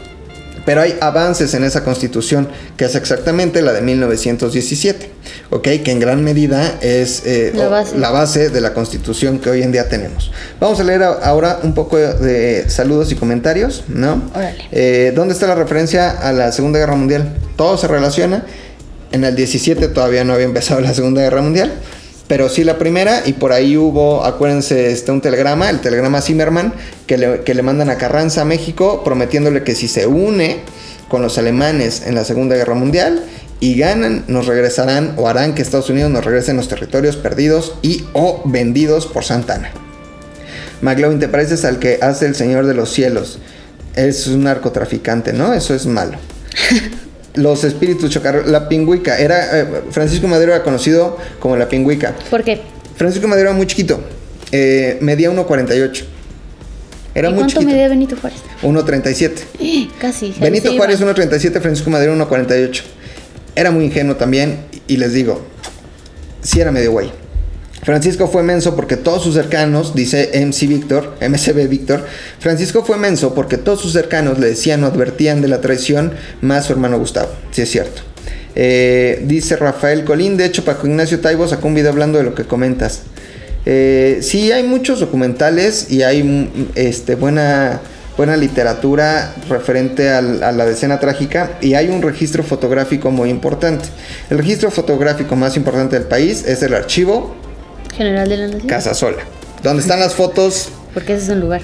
[0.65, 2.47] Pero hay avances en esa constitución,
[2.77, 5.09] que es exactamente la de 1917,
[5.51, 5.63] ¿ok?
[5.83, 7.97] Que en gran medida es eh, La base.
[7.97, 10.31] la base de la constitución que hoy en día tenemos.
[10.59, 14.21] Vamos a leer ahora un poco de saludos y comentarios, ¿no?
[14.35, 14.57] Órale.
[14.71, 17.35] Eh, ¿Dónde está la referencia a la Segunda Guerra Mundial?
[17.55, 18.45] Todo se relaciona.
[19.11, 21.73] En el 17 todavía no había empezado la Segunda Guerra Mundial.
[22.27, 26.73] Pero sí la primera, y por ahí hubo, acuérdense, este, un telegrama, el telegrama Zimmerman,
[27.07, 30.59] que le, que le mandan a Carranza a México, prometiéndole que si se une
[31.07, 33.23] con los alemanes en la Segunda Guerra Mundial
[33.59, 38.05] y ganan, nos regresarán o harán que Estados Unidos nos regresen los territorios perdidos y
[38.13, 39.71] o vendidos por Santana.
[40.81, 43.39] McLovin, ¿te pareces al que hace el Señor de los Cielos?
[43.95, 45.53] Es un narcotraficante, ¿no?
[45.53, 46.17] Eso es malo.
[47.41, 48.47] Los espíritus chocarreros.
[48.49, 49.17] La pingüica.
[49.17, 52.15] Era, eh, Francisco Madero era conocido como la pingüica.
[52.29, 52.61] ¿Por qué?
[52.95, 53.99] Francisco Madero era muy chiquito.
[54.51, 56.03] eh, medía 1.48.
[57.15, 57.71] Era ¿Y muy cuánto chiquito.
[57.71, 58.39] medía Benito Juárez?
[58.63, 59.89] 1.37.
[59.99, 60.33] Casi.
[60.39, 61.13] Benito Juárez iba.
[61.13, 62.81] 1.37, Francisco Madero 1.48.
[63.55, 65.41] Era muy ingenuo también y les digo,
[66.41, 67.11] sí era medio güey.
[67.83, 72.05] Francisco fue menso porque todos sus cercanos, dice MC Víctor, MCB Víctor,
[72.39, 76.65] Francisco fue menso porque todos sus cercanos le decían o advertían de la traición más
[76.65, 77.29] su hermano Gustavo.
[77.51, 78.01] Sí es cierto.
[78.55, 82.35] Eh, dice Rafael Colín, de hecho Paco Ignacio Taibo sacó un video hablando de lo
[82.35, 83.03] que comentas.
[83.65, 87.79] Eh, sí, hay muchos documentales y hay mm, este, buena,
[88.17, 93.87] buena literatura referente a la decena trágica y hay un registro fotográfico muy importante.
[94.29, 97.35] El registro fotográfico más importante del país es el archivo
[97.99, 98.67] General de la Nación.
[98.67, 99.17] Casasola,
[99.61, 101.61] donde están las fotos Porque ese es un lugar.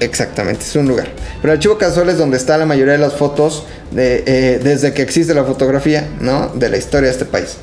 [0.00, 1.08] Exactamente, es un lugar.
[1.42, 4.94] Pero el archivo casual es donde está la mayoría de las fotos de, eh, desde
[4.94, 6.48] que existe la fotografía, ¿no?
[6.54, 7.58] De la historia de este país.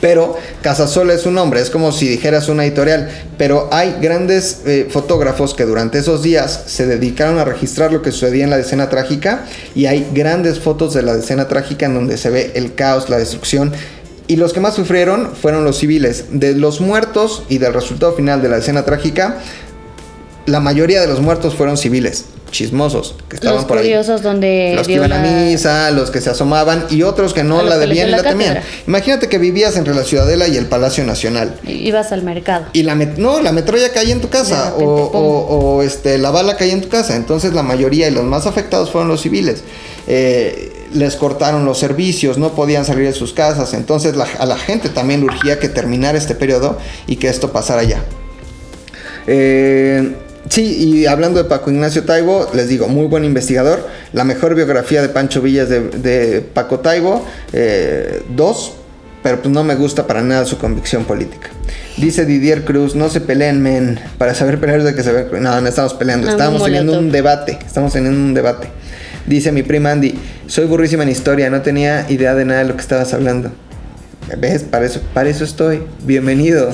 [0.00, 3.08] Pero Casasola es un nombre, es como si dijeras una editorial.
[3.38, 8.10] Pero hay grandes eh, fotógrafos que durante esos días se dedicaron a registrar lo que
[8.10, 9.44] sucedía en la escena trágica.
[9.76, 13.18] Y hay grandes fotos de la escena trágica en donde se ve el caos, la
[13.18, 13.72] destrucción.
[14.30, 16.26] Y los que más sufrieron fueron los civiles.
[16.30, 19.38] De los muertos y del resultado final de la escena trágica,
[20.46, 23.92] la mayoría de los muertos fueron civiles, chismosos, que estaban Los por ahí.
[24.22, 27.76] donde Los que iban a misa, los que se asomaban y otros que no la
[27.76, 28.60] debían y la la temían.
[28.86, 31.58] Imagínate que vivías entre la Ciudadela y el Palacio Nacional.
[31.66, 32.66] Ibas al mercado.
[32.72, 35.20] Y la met- no, la metralla caía en tu casa De repente, o, pum.
[35.20, 37.16] o- o, este, la bala caía en tu casa.
[37.16, 39.62] Entonces la mayoría y los más afectados fueron los civiles.
[40.06, 43.74] Eh, les cortaron los servicios, no podían salir de sus casas.
[43.74, 47.52] Entonces la- a la gente también le urgía que terminara este periodo y que esto
[47.52, 48.02] pasara ya.
[49.26, 50.14] Eh,
[50.48, 53.86] sí, y hablando de Paco Ignacio Taibo, les digo, muy buen investigador.
[54.12, 58.72] La mejor biografía de Pancho Villas de, de Paco Taibo, eh, dos,
[59.22, 61.50] pero pues no me gusta para nada su convicción política.
[61.98, 64.00] Dice Didier Cruz, no se peleen, men.
[64.16, 65.26] Para saber pelear de que se ve.
[65.40, 66.26] No, no estamos peleando.
[66.30, 67.58] Estamos teniendo un debate.
[67.66, 68.70] Estamos teniendo un debate.
[69.26, 70.14] Dice mi prima Andy,
[70.46, 73.52] soy burrísima en historia, no tenía idea de nada de lo que estabas hablando.
[74.38, 74.62] ¿Ves?
[74.64, 75.82] Para eso, para eso estoy.
[76.04, 76.70] Bienvenido.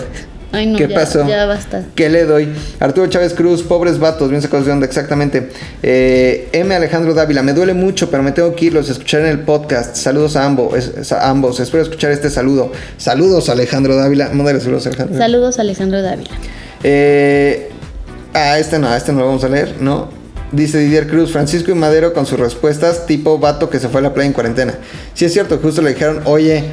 [0.52, 1.26] Ay, no, ¿Qué ya, pasó?
[1.28, 1.84] Ya basta.
[1.94, 2.48] ¿Qué le doy?
[2.78, 5.50] Arturo Chávez Cruz, pobres vatos, bien sacados de onda, exactamente.
[5.82, 6.74] Eh, M.
[6.74, 9.96] Alejandro Dávila, me duele mucho, pero me tengo que ir, los escucharé en el podcast.
[9.96, 11.60] Saludos a ambos, es- a ambos.
[11.60, 12.72] espero escuchar este saludo.
[12.96, 14.30] Saludos, Alejandro Dávila.
[14.32, 15.18] Mándale saludos, Alejandro.
[15.18, 16.30] Saludos, Alejandro Dávila.
[16.84, 17.70] Eh,
[18.32, 20.08] ah, este no, este no lo vamos a leer, ¿no?
[20.52, 24.04] Dice Didier Cruz, Francisco y Madero con sus respuestas tipo vato que se fue a
[24.04, 24.74] la playa en cuarentena.
[25.14, 26.64] Sí es cierto, justo le dijeron, oye,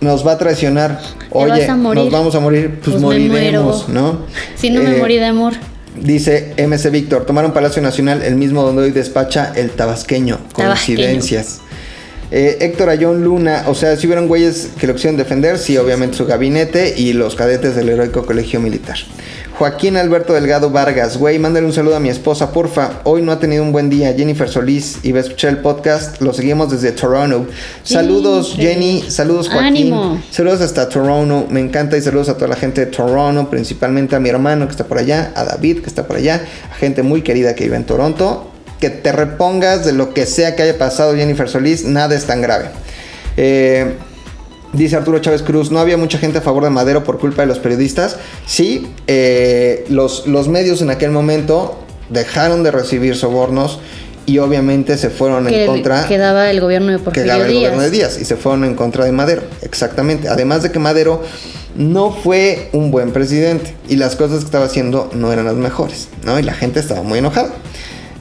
[0.00, 3.88] nos va a traicionar, oye, a nos vamos a morir, pues, Pues moriremos.
[3.88, 4.20] ¿no?
[4.56, 5.54] Si no me Eh, morí de amor.
[5.96, 10.38] Dice MC Víctor, tomaron Palacio Nacional, el mismo donde hoy despacha el tabasqueño.
[10.54, 10.96] Tabasqueño.
[10.98, 11.60] Coincidencias.
[12.30, 16.16] Eh, Héctor Ayón Luna, o sea, si hubieron güeyes que lo quisieron defender, sí, obviamente
[16.16, 18.98] su gabinete y los cadetes del heroico colegio militar.
[19.60, 23.02] Joaquín Alberto Delgado Vargas, güey, mándale un saludo a mi esposa, porfa.
[23.04, 24.14] Hoy no ha tenido un buen día.
[24.14, 27.46] Jennifer Solís, iba a escuchar el podcast, lo seguimos desde Toronto.
[27.82, 28.54] Saludos.
[28.56, 29.92] Jenny, saludos, Joaquín.
[29.92, 30.22] Ánimo.
[30.30, 34.18] Saludos hasta Toronto, me encanta y saludos a toda la gente de Toronto, principalmente a
[34.18, 36.42] mi hermano que está por allá, a David que está por allá,
[36.72, 38.50] a gente muy querida que vive en Toronto.
[38.80, 42.40] Que te repongas de lo que sea que haya pasado Jennifer Solís, nada es tan
[42.40, 42.70] grave.
[43.36, 43.92] Eh,
[44.72, 47.48] Dice Arturo Chávez Cruz, no había mucha gente a favor de Madero por culpa de
[47.48, 48.18] los periodistas.
[48.46, 51.76] Sí, eh, los, los medios en aquel momento
[52.08, 53.80] dejaron de recibir sobornos
[54.26, 57.62] y obviamente se fueron en contra quedaba el gobierno de Porfirio daba el Díaz.
[57.62, 60.28] gobierno de Díaz y se fueron en contra de Madero, exactamente.
[60.28, 61.22] Además de que Madero
[61.74, 66.08] no fue un buen presidente y las cosas que estaba haciendo no eran las mejores,
[66.24, 66.38] ¿no?
[66.38, 67.50] Y la gente estaba muy enojada.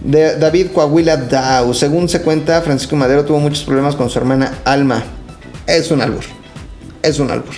[0.03, 4.59] De David Coahuila Dau, según se cuenta, Francisco Madero tuvo muchos problemas con su hermana
[4.63, 5.03] Alma.
[5.67, 6.23] Es un albur,
[7.03, 7.53] es un albur.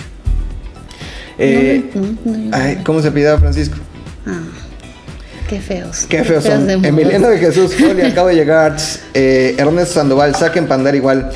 [1.38, 3.76] Eh, No, no, no, ay, ¿Cómo se pidaba Francisco?
[4.26, 4.42] Ah,
[5.50, 6.06] qué feos.
[6.08, 6.68] Qué feos son.
[6.68, 6.74] de.
[6.74, 8.78] Emiliano de Jesús, Oli, acabo de llegar.
[9.14, 11.32] Eh, Ernesto Sandoval, saquen pandar igual.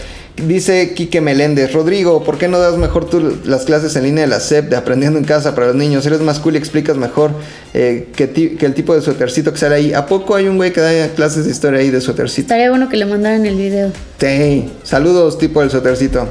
[0.47, 4.27] Dice Quique Meléndez, Rodrigo, ¿por qué no das mejor tú las clases en línea de
[4.29, 6.05] la SEP de aprendiendo en casa para los niños?
[6.05, 7.31] Eres más cool y explicas mejor
[7.73, 9.93] eh, que, ti- que el tipo de suétercito que sale ahí.
[9.93, 12.41] ¿A poco hay un güey que da clases de historia ahí de suétercito?
[12.47, 13.93] Estaría bueno que le mandaran el video.
[14.19, 16.27] Sí, saludos tipo del sotercito.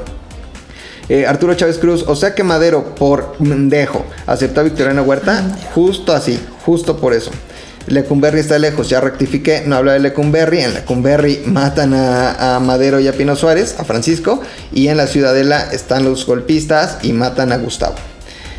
[1.07, 5.43] Eh, Arturo Chávez Cruz, o sea que Madero, por mendejo, aceptó a Victoriano Huerta,
[5.73, 7.31] justo así, justo por eso.
[7.87, 12.99] Lecumberri está lejos, ya rectifiqué, no habla de Lecumberri, en Lecumberri matan a, a Madero
[12.99, 14.41] y a Pino Suárez, a Francisco,
[14.73, 17.95] y en la Ciudadela están los golpistas y matan a Gustavo.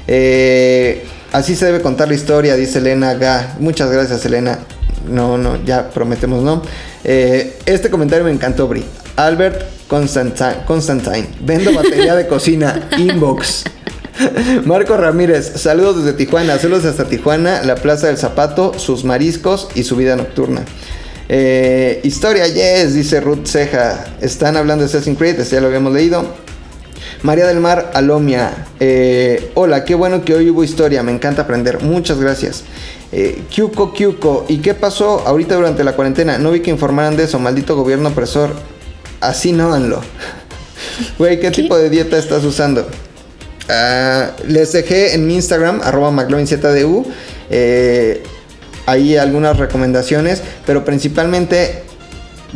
[0.07, 3.57] Eh, así se debe contar la historia, dice Elena Ga.
[3.59, 4.61] Muchas gracias, Elena.
[5.09, 6.63] No, no, ya prometemos no.
[7.05, 8.85] Eh, este comentario me encantó, Bri.
[9.17, 11.27] Albert Constantine, Constantine.
[11.41, 12.89] Vendo batería de cocina.
[12.99, 13.65] Inbox.
[14.65, 19.83] Marco Ramírez, saludos desde Tijuana, saludos hasta Tijuana, la Plaza del Zapato, sus mariscos y
[19.83, 20.63] su vida nocturna.
[21.29, 24.07] Eh, historia, yes, dice Ruth Ceja.
[24.21, 26.25] Están hablando de Assassin's Creed, este ya lo habíamos leído.
[27.23, 28.67] María del Mar Alomia.
[28.81, 31.03] eh, hola, qué bueno que hoy hubo historia.
[31.03, 31.83] Me encanta aprender.
[31.83, 32.65] Muchas gracias.
[33.13, 34.45] Eh, Kyuko Kyuko.
[34.49, 36.39] ¿Y qué pasó ahorita durante la cuarentena?
[36.39, 37.39] No vi que informaran de eso.
[37.39, 38.51] Maldito gobierno opresor.
[39.21, 40.03] Así no háganlo.
[41.19, 42.87] Güey, ¿qué, tipo de dieta estás usando?
[43.69, 47.07] Ah, les dejé en mi Instagram, arroba McLovinZDU,
[47.51, 48.23] eh,
[48.87, 51.85] ahí algunas recomendaciones, pero principalmente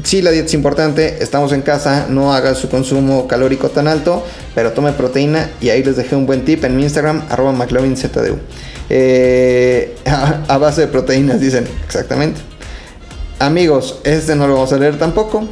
[0.04, 4.24] Sí, la dieta es importante, estamos en casa, no haga su consumo calórico tan alto,
[4.54, 8.38] pero tome proteína y ahí les dejé un buen tip en mi Instagram, arroba McLovinZDU.
[8.88, 12.40] Eh, a, a base de proteínas, dicen, exactamente.
[13.40, 15.48] Amigos, este no lo vamos a leer tampoco.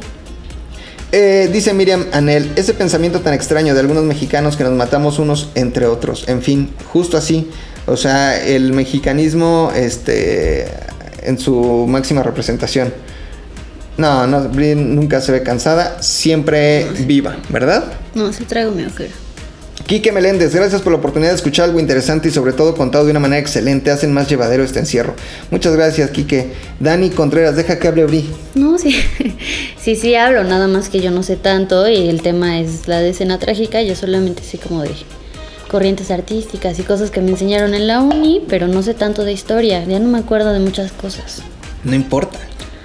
[1.11, 5.49] Eh, dice Miriam Anel, ese pensamiento tan extraño de algunos mexicanos que nos matamos unos
[5.55, 6.27] entre otros.
[6.27, 7.49] En fin, justo así.
[7.87, 10.67] O sea, el mexicanismo este,
[11.23, 12.93] en su máxima representación.
[13.97, 17.85] No, no, Bri nunca se ve cansada, siempre viva, ¿verdad?
[18.13, 19.11] No, sí traigo mi ojera.
[19.87, 23.11] Quique Meléndez, gracias por la oportunidad de escuchar algo interesante y sobre todo contado de
[23.11, 23.89] una manera excelente.
[23.89, 25.15] Hacen más llevadero este encierro.
[25.49, 26.53] Muchas gracias, Quique.
[26.79, 28.29] Dani Contreras, deja que hable Bri.
[28.55, 28.95] No, sí,
[29.81, 32.99] sí, sí hablo, nada más que yo no sé tanto y el tema es la
[32.99, 34.91] de escena trágica, yo solamente sé como de
[35.69, 39.31] corrientes artísticas y cosas que me enseñaron en la uni, pero no sé tanto de
[39.31, 41.41] historia, ya no me acuerdo de muchas cosas.
[41.83, 42.39] No importa.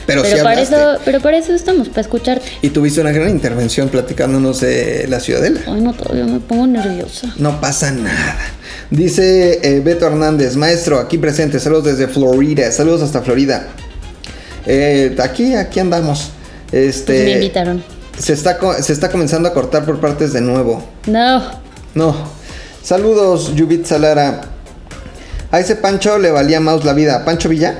[0.06, 2.46] Pero, sí para eso, pero para eso estamos, para escucharte.
[2.62, 5.60] Y tuviste una gran intervención platicándonos de la ciudadela.
[5.66, 7.32] Ay, no, todavía me pongo nerviosa.
[7.38, 8.36] No pasa nada.
[8.90, 13.68] Dice eh, Beto Hernández, maestro, aquí presente, saludos desde Florida, saludos hasta Florida.
[14.66, 16.30] Eh, aquí, aquí andamos.
[16.70, 17.84] Este, Pues me invitaron.
[18.18, 20.86] Se está, se está comenzando a cortar por partes de nuevo.
[21.06, 21.42] No.
[21.94, 22.14] No.
[22.82, 24.42] Saludos, Yubit Salara.
[25.50, 27.24] A ese Pancho le valía mouse la vida.
[27.24, 27.78] ¿Pancho Villa?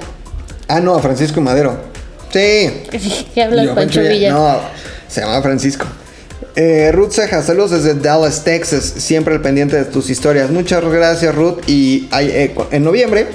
[0.69, 1.94] Ah, no, a Francisco Madero.
[2.35, 2.69] Sí.
[3.35, 4.33] ¿Qué hablas, Yo, Pancho Villa?
[4.33, 4.59] No,
[5.07, 5.87] se llama Francisco.
[6.57, 8.83] Eh, Ruth Ceja, saludos desde Dallas, Texas.
[8.97, 10.51] Siempre al pendiente de tus historias.
[10.51, 11.61] Muchas gracias, Ruth.
[11.69, 13.29] Y hay, eh, en noviembre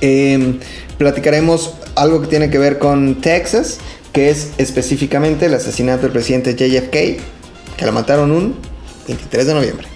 [0.00, 0.56] eh,
[0.98, 3.78] platicaremos algo que tiene que ver con Texas,
[4.12, 7.20] que es específicamente el asesinato del presidente JFK,
[7.76, 8.54] que lo mataron un
[9.08, 9.91] 23 de noviembre.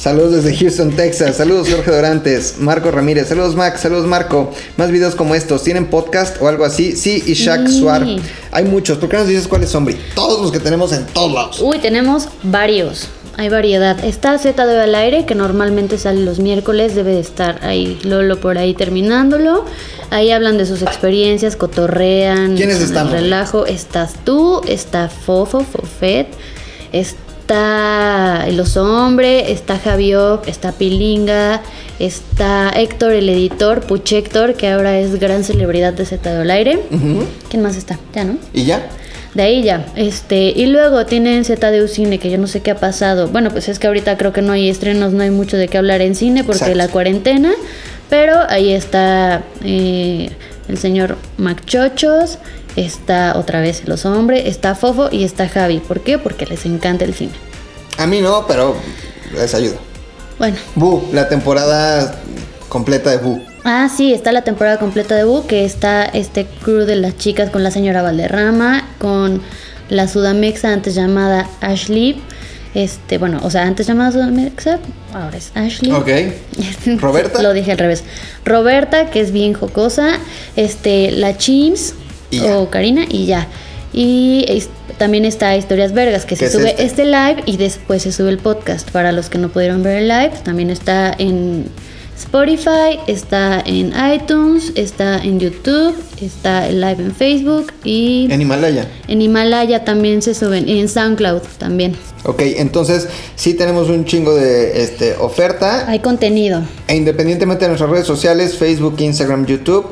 [0.00, 1.36] Saludos desde Houston, Texas.
[1.36, 3.28] Saludos Jorge Dorantes, Marco Ramírez.
[3.28, 4.50] Saludos Max, saludos Marco.
[4.78, 5.62] Más videos como estos.
[5.62, 6.96] ¿Tienen podcast o algo así?
[6.96, 7.80] Sí, y Shaq Sí.
[7.80, 8.06] Suar.
[8.50, 8.96] Hay muchos.
[8.96, 9.86] ¿Por qué nos dices cuáles son?
[10.14, 11.60] Todos los que tenemos en todos lados.
[11.60, 13.08] Uy, tenemos varios.
[13.36, 14.02] Hay variedad.
[14.02, 18.56] Está ZD al aire, que normalmente sale los miércoles, debe de estar ahí Lolo por
[18.56, 19.66] ahí terminándolo.
[20.08, 22.56] Ahí hablan de sus experiencias, cotorrean.
[22.56, 23.12] ¿Quiénes estamos?
[23.12, 23.66] Relajo.
[23.66, 26.28] Estás tú, está Fofo, Fofet,
[26.90, 31.62] está El Oso Hombre, está Javiop, está Pilinga,
[31.98, 36.80] está Héctor, el editor, Puchector, que ahora es gran celebridad de ZD al aire.
[37.48, 37.98] ¿Quién más está?
[38.14, 38.38] Ya, ¿no?
[38.52, 38.86] ¿Y ya?
[39.34, 42.76] De ahí ya, este, y luego tienen ZDU Cine, que yo no sé qué ha
[42.76, 43.28] pasado.
[43.28, 45.78] Bueno, pues es que ahorita creo que no hay estrenos, no hay mucho de qué
[45.78, 46.76] hablar en cine porque Exacto.
[46.76, 47.52] la cuarentena.
[48.08, 50.30] Pero ahí está eh,
[50.68, 52.38] el señor Macchochos,
[52.84, 55.78] está otra vez los hombres, está Fofo y está Javi.
[55.78, 56.18] ¿Por qué?
[56.18, 57.32] Porque les encanta el cine.
[57.98, 58.74] A mí no, pero
[59.34, 59.76] les ayudo.
[60.38, 62.18] Bueno, Bu, la temporada
[62.68, 63.40] completa de Bu.
[63.64, 67.50] Ah, sí, está la temporada completa de Bu, que está este crew de las chicas
[67.50, 69.42] con la señora Valderrama, con
[69.90, 72.22] la Sudamexa antes llamada Ashley.
[72.72, 74.78] Este, bueno, o sea, antes llamada Sudamexa,
[75.12, 75.92] ahora es Ashley.
[75.92, 76.08] Ok.
[77.00, 77.42] ¿Roberta?
[77.42, 78.04] Lo dije al revés.
[78.44, 80.18] Roberta, que es bien jocosa.
[80.56, 81.94] Este, la Chims
[82.30, 83.46] Y o Karina, y ya.
[83.92, 84.68] Y es-
[84.98, 86.84] también está Historias Vergas, que ¿Qué se es sube este?
[86.84, 88.90] este live y después se sube el podcast.
[88.90, 91.64] Para los que no pudieron ver el live, también está en
[92.18, 98.86] Spotify, está en iTunes, está en YouTube, está el live en Facebook y En Himalaya.
[99.08, 101.96] en Himalaya también se suben, y en SoundCloud también.
[102.24, 105.88] Ok, entonces sí tenemos un chingo de este, oferta.
[105.88, 106.62] Hay contenido.
[106.88, 109.86] E independientemente de nuestras redes sociales, Facebook, Instagram, YouTube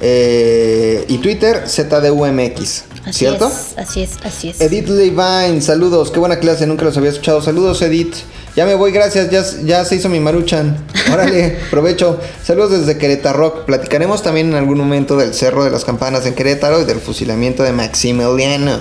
[0.00, 2.84] eh, y Twitter, ZDUMX.
[3.04, 3.48] Así ¿Cierto?
[3.48, 4.60] es, así es, así es.
[4.60, 7.40] Edith Levine, saludos, qué buena clase, nunca los había escuchado.
[7.42, 8.14] Saludos, Edith.
[8.56, 10.76] Ya me voy, gracias, ya, ya se hizo mi maruchan.
[11.12, 12.18] Órale, provecho.
[12.44, 13.64] Saludos desde Querétaro.
[13.64, 17.62] Platicaremos también en algún momento del Cerro de las Campanas en Querétaro y del fusilamiento
[17.62, 18.80] de Maximiliano.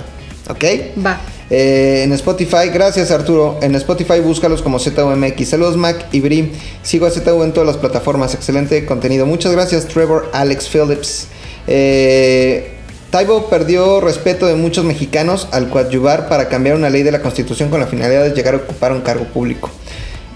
[0.49, 0.63] ¿Ok?
[1.05, 1.21] Va.
[1.49, 3.57] Eh, en Spotify, gracias Arturo.
[3.61, 5.47] En Spotify búscalos como ZUMX.
[5.49, 6.51] Saludos Mac y Bri.
[6.83, 8.33] Sigo a ZU en todas las plataformas.
[8.35, 9.25] Excelente contenido.
[9.25, 11.27] Muchas gracias Trevor Alex Phillips.
[11.67, 12.73] Eh,
[13.09, 17.69] Taibo perdió respeto de muchos mexicanos al coadyuvar para cambiar una ley de la constitución
[17.69, 19.71] con la finalidad de llegar a ocupar un cargo público.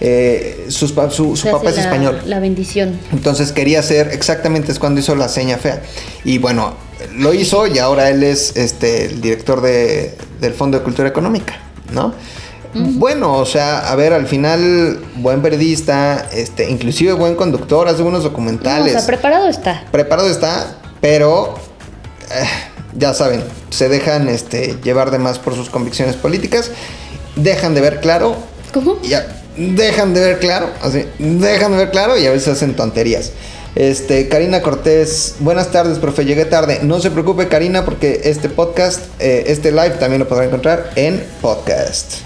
[0.02, 0.96] Eh, sus su
[1.52, 2.22] papá es la- español.
[2.26, 3.00] La bendición.
[3.12, 5.84] Entonces quería hacer exactamente es cuando hizo la seña fea.
[6.26, 6.74] Y bueno,
[7.16, 11.56] lo hizo y ahora él es este el director de, del Fondo de Cultura Económica,
[11.92, 12.14] ¿no?
[12.76, 18.22] Bueno, o sea, a ver, al final, buen periodista, este, inclusive buen conductor, hace buenos
[18.22, 18.92] No, o documentales.
[18.94, 19.84] sea, preparado está.
[19.92, 21.54] Preparado está, pero
[22.32, 22.48] eh,
[22.98, 26.72] ya saben, se dejan este, llevar de más por sus convicciones políticas,
[27.36, 28.36] dejan de ver claro
[28.74, 29.00] ¿Cómo?
[29.04, 33.32] ya dejan de ver claro, así, dejan de ver claro y a veces hacen tonterías.
[33.76, 36.82] Este, Karina Cortés, buenas tardes, profe, llegué tarde.
[36.84, 41.24] No se preocupe, Karina, porque este podcast, eh, este live también lo podrá encontrar en
[41.42, 42.18] podcast.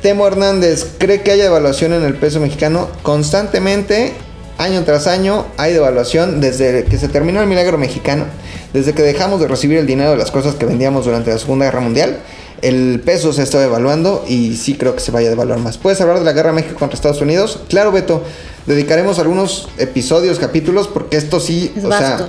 [0.00, 2.88] Temo Hernández, ¿cree que haya devaluación en el peso mexicano?
[3.02, 4.14] Constantemente,
[4.56, 8.24] año tras año, hay devaluación desde que se terminó el milagro mexicano,
[8.72, 11.66] desde que dejamos de recibir el dinero de las cosas que vendíamos durante la Segunda
[11.66, 12.18] Guerra Mundial.
[12.62, 15.76] El peso se está devaluando y sí creo que se vaya a devaluar más.
[15.76, 17.60] ¿Puedes hablar de la guerra México contra Estados Unidos?
[17.68, 18.22] Claro, Beto.
[18.66, 22.18] Dedicaremos algunos episodios, capítulos, porque esto sí, Es o vasto.
[22.18, 22.28] sea,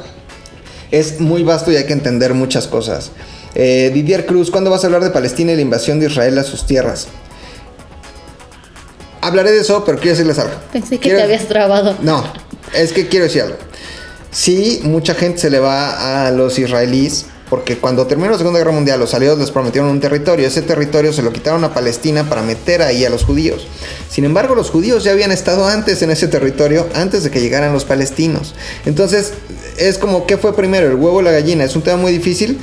[0.92, 3.12] es muy vasto y hay que entender muchas cosas.
[3.56, 6.44] Eh, Didier Cruz, ¿cuándo vas a hablar de Palestina y la invasión de Israel a
[6.44, 7.08] sus tierras?
[9.22, 10.56] Hablaré de eso, pero quiero decirles algo.
[10.72, 11.96] Pensé que Quiero- te habías trabado.
[12.02, 12.24] No,
[12.74, 13.56] es que quiero decir algo.
[14.32, 18.72] Sí, mucha gente se le va a los israelíes porque cuando terminó la Segunda Guerra
[18.72, 22.42] Mundial los aliados les prometieron un territorio, ese territorio se lo quitaron a Palestina para
[22.42, 23.68] meter ahí a los judíos.
[24.10, 27.72] Sin embargo, los judíos ya habían estado antes en ese territorio, antes de que llegaran
[27.72, 28.56] los palestinos.
[28.88, 29.34] Entonces,
[29.78, 31.64] es como, ¿qué fue primero, el huevo o la gallina?
[31.64, 32.58] Es un tema muy difícil,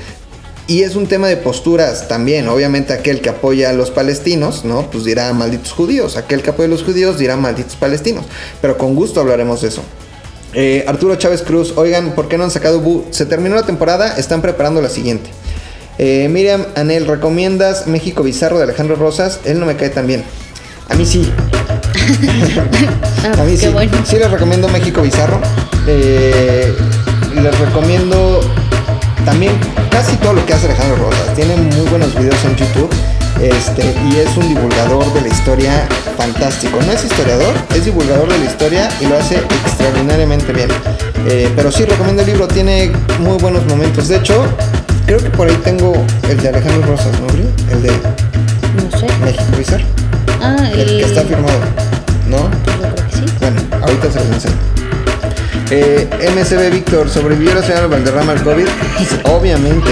[0.67, 2.49] y es un tema de posturas también.
[2.49, 4.91] Obviamente aquel que apoya a los palestinos, ¿no?
[4.91, 6.17] Pues dirá malditos judíos.
[6.17, 8.25] Aquel que apoya a los judíos dirá malditos palestinos.
[8.61, 9.83] Pero con gusto hablaremos de eso.
[10.53, 13.07] Eh, Arturo Chávez Cruz, oigan, ¿por qué no han sacado Bu?
[13.11, 15.31] Se terminó la temporada, están preparando la siguiente.
[15.99, 19.41] Eh, Miriam Anel, ¿recomiendas México Bizarro de Alejandro Rosas?
[19.45, 20.25] Él no me cae tan bien.
[20.89, 21.31] A mí sí.
[23.23, 23.69] Ah, A mí sí.
[23.69, 23.93] bueno.
[24.07, 25.39] Sí les recomiendo México Bizarro.
[25.87, 26.75] Eh,
[27.35, 28.41] les recomiendo
[29.27, 29.53] también
[29.91, 31.35] casi todo lo que hace Alejandro Rosas.
[31.35, 32.91] Tiene muy buenos videos en YouTube.
[33.43, 36.79] Este, y es un divulgador de la historia fantástico.
[36.85, 40.69] No es historiador, es divulgador de la historia y lo hace extraordinariamente bien.
[41.27, 44.09] Eh, pero sí recomiendo el libro, tiene muy buenos momentos.
[44.09, 44.45] De hecho,
[45.07, 45.95] creo que por ahí tengo
[46.29, 47.47] el de Alejandro Rosas, ¿no, Bri?
[47.71, 49.07] El de No sé.
[49.25, 49.85] México Bizarro.
[50.43, 50.99] Ah, El el.
[51.01, 51.59] que está firmado,
[52.29, 52.37] ¿no?
[52.39, 53.25] Yo creo que sí.
[53.41, 54.55] Bueno, ahorita se los enseño.
[55.71, 58.67] Eh, MCB Víctor, ¿sobrevivió la señora Valderrama al COVID?
[59.25, 59.91] Obviamente.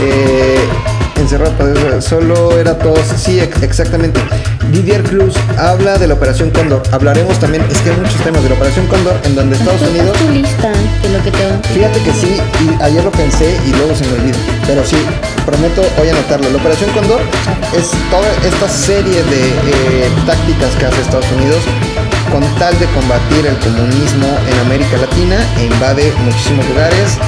[0.00, 0.58] Eh,
[1.20, 3.00] encerrado, pues, solo era tos.
[3.16, 4.20] Sí, ex- exactamente.
[4.72, 6.82] Didier Cruz habla de la Operación Cóndor.
[6.92, 10.16] Hablaremos también, es que hay muchos temas de la Operación Cóndor en donde Estados Unidos.
[10.18, 10.70] tu lista
[11.02, 14.12] de lo que te Fíjate que sí, y ayer lo pensé y luego se me
[14.14, 14.38] olvidó.
[14.66, 14.96] Pero sí,
[15.44, 16.50] prometo hoy anotarlo.
[16.50, 17.20] La Operación Condor
[17.76, 21.58] es toda esta serie de eh, tácticas que hace Estados Unidos
[22.30, 27.18] con tal de combatir el comunismo en América Latina e invade muchísimos lugares,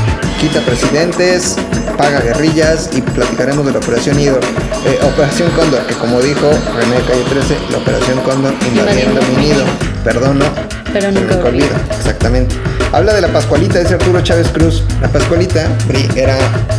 [0.43, 1.55] quita presidentes,
[1.97, 4.41] paga guerrillas y platicaremos de la Operación Idor,
[4.85, 9.65] eh, Operación Cóndor, que como dijo René Calle 13, la Operación Cóndor invadiendo mi nido.
[10.03, 10.45] Perdono,
[10.93, 11.69] Pero nunca nunca olvido.
[11.97, 12.57] Exactamente.
[12.91, 14.83] Habla de la Pascualita, dice Arturo Chávez Cruz.
[15.01, 15.69] La Pascualita,
[16.17, 16.37] era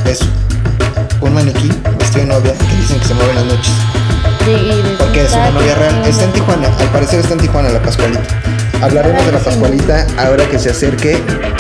[0.10, 0.26] eso.
[1.22, 3.74] Un maniquí vestido de novia que dicen que se mueve en las noches.
[5.00, 6.04] Porque es una novia real.
[6.06, 8.53] Está en Tijuana, al parecer está en Tijuana la Pascualita.
[8.84, 11.14] Hablaremos de la Pascualita ahora que se acerque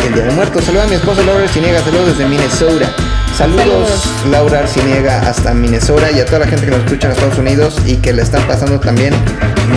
[0.05, 0.65] el Día de Muertos.
[0.65, 2.93] Saluda a mi esposa Laura Arciniega, saludos desde Minnesota.
[3.37, 4.01] Saludos, Saludos.
[4.29, 7.77] Laura Arciniega hasta Minnesota y a toda la gente que nos escucha en Estados Unidos
[7.85, 9.13] y que le están pasando también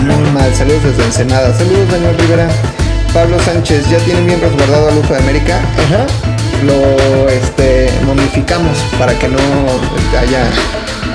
[0.02, 0.52] muy mal.
[0.56, 1.56] Saludos desde Ensenada.
[1.56, 2.48] Saludos, Daniel Rivera.
[3.14, 5.60] Pablo Sánchez, ¿ya tienen bien resguardado a Lujo de América?
[5.86, 6.04] Ajá.
[6.64, 9.38] Lo este, momificamos para que no
[10.18, 10.50] haya,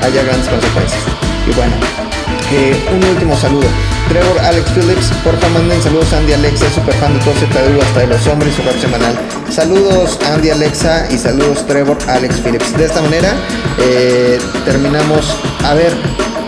[0.01, 1.01] haya grandes consecuencias.
[1.45, 1.73] Y bueno,
[2.53, 3.67] eh, un último saludo.
[4.11, 7.81] Trevor Alex Phillips, porfa manden saludos a Andy Alexa, es super fan de todo ZDU
[7.81, 9.15] hasta de los hombres su rap semanal.
[9.49, 12.77] Saludos Andy Alexa y saludos Trevor Alex Phillips.
[12.77, 13.33] De esta manera
[13.79, 15.33] eh, terminamos.
[15.63, 15.93] A ver,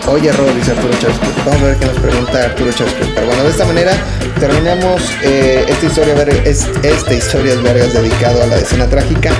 [0.08, 1.14] oye Rod, dice Arturo Cruz.
[1.46, 2.94] Vamos a ver qué nos pregunta Arturo Cruz.
[3.14, 3.92] Pero bueno, de esta manera
[4.38, 9.30] terminamos eh, esta historia es- esta historia de vergas dedicado a la escena trágica,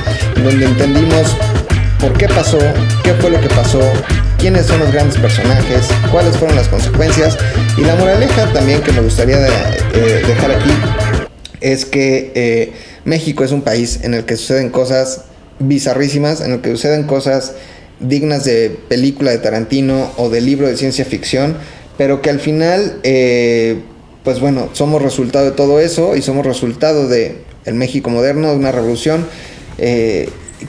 [0.43, 1.37] donde entendimos
[2.05, 2.59] por qué pasó,
[3.03, 3.81] qué fue lo que pasó,
[4.37, 7.39] quiénes son los grandes personajes, cuáles fueron las consecuencias.
[7.79, 10.69] Y la moraleja también que me gustaría eh, dejar aquí
[11.63, 12.73] es que eh,
[13.07, 15.23] México es un país en el que suceden cosas
[15.61, 17.55] bizarrísimas, en el que suceden cosas
[18.01, 21.57] dignas de película de Tarantino o de libro de ciencia ficción,
[21.97, 23.81] pero que al final, eh,
[24.25, 28.57] pues bueno, somos resultado de todo eso y somos resultado de el México moderno, de
[28.57, 29.25] una revolución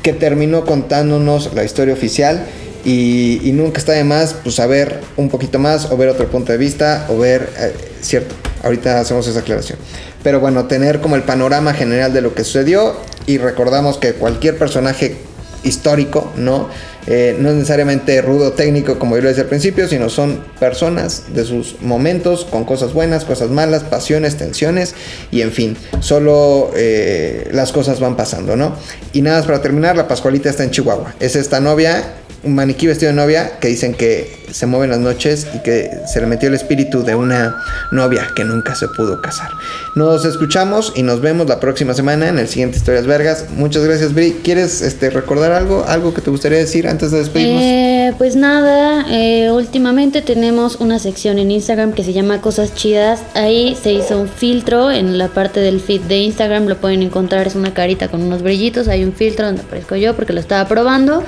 [0.01, 2.45] que terminó contándonos la historia oficial
[2.83, 6.51] y, y nunca está de más pues saber un poquito más o ver otro punto
[6.51, 9.79] de vista o ver, eh, cierto, ahorita hacemos esa aclaración.
[10.23, 12.95] Pero bueno, tener como el panorama general de lo que sucedió
[13.27, 15.17] y recordamos que cualquier personaje
[15.65, 16.69] histórico, ¿no?
[17.07, 21.25] Eh, no es necesariamente rudo técnico como yo lo decía al principio, sino son personas
[21.33, 24.95] de sus momentos con cosas buenas, cosas malas, pasiones, tensiones
[25.29, 28.75] y en fin, solo eh, las cosas van pasando, ¿no?
[29.13, 31.13] Y nada más para terminar, la Pascualita está en Chihuahua.
[31.19, 32.03] Es esta novia,
[32.45, 35.89] un maniquí vestido de novia que dicen que se mueve en las noches y que
[36.05, 37.55] se le metió el espíritu de una
[37.91, 39.49] novia que nunca se pudo casar.
[39.95, 43.45] Nos escuchamos y nos vemos la próxima semana en el siguiente Historias Vergas.
[43.49, 44.37] Muchas gracias, Bri.
[44.43, 45.83] ¿Quieres este, recordar algo?
[45.87, 47.61] ¿Algo que te gustaría decir antes de despedirnos?
[47.61, 53.21] Eh, pues nada, eh, últimamente tenemos una sección en Instagram que se llama Cosas Chidas.
[53.33, 57.47] Ahí se hizo un filtro en la parte del feed de Instagram, lo pueden encontrar,
[57.47, 60.67] es una carita con unos brillitos, hay un filtro donde aparezco yo porque lo estaba
[60.67, 61.23] probando.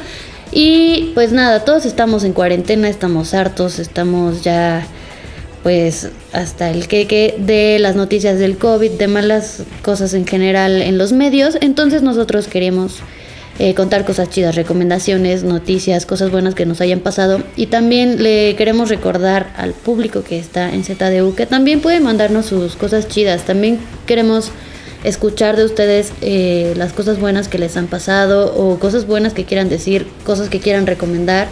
[0.51, 4.85] Y pues nada, todos estamos en cuarentena, estamos hartos, estamos ya
[5.63, 10.97] pues hasta el queque de las noticias del COVID, de malas cosas en general en
[10.97, 11.57] los medios.
[11.59, 13.01] Entonces nosotros queremos
[13.59, 17.41] eh, contar cosas chidas, recomendaciones, noticias, cosas buenas que nos hayan pasado.
[17.55, 22.45] Y también le queremos recordar al público que está en ZDU que también puede mandarnos
[22.45, 23.43] sus cosas chidas.
[23.45, 24.51] También queremos
[25.03, 29.45] escuchar de ustedes eh, las cosas buenas que les han pasado o cosas buenas que
[29.45, 31.47] quieran decir, cosas que quieran recomendar.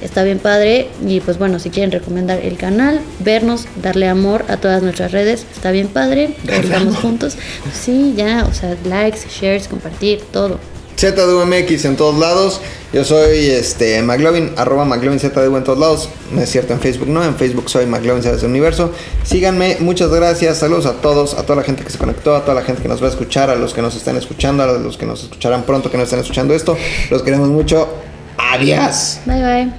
[0.00, 4.56] Está bien padre y pues bueno, si quieren recomendar el canal, vernos, darle amor a
[4.56, 7.36] todas nuestras redes, está bien padre, estamos juntos.
[7.72, 10.60] Sí, ya, o sea, likes, shares, compartir, todo.
[10.98, 12.60] ZDUMX en todos lados.
[12.92, 16.08] Yo soy este McLovin, arroba McLovin ZDU en todos lados.
[16.32, 17.24] No es cierto en Facebook, no.
[17.24, 18.92] En Facebook soy McLovin ZDU Universo.
[19.22, 20.58] Síganme, muchas gracias.
[20.58, 22.88] Saludos a todos, a toda la gente que se conectó, a toda la gente que
[22.88, 25.62] nos va a escuchar, a los que nos están escuchando, a los que nos escucharán
[25.62, 26.76] pronto, que nos están escuchando esto.
[27.10, 27.88] Los queremos mucho.
[28.36, 29.20] Adiós.
[29.26, 29.78] Bye bye.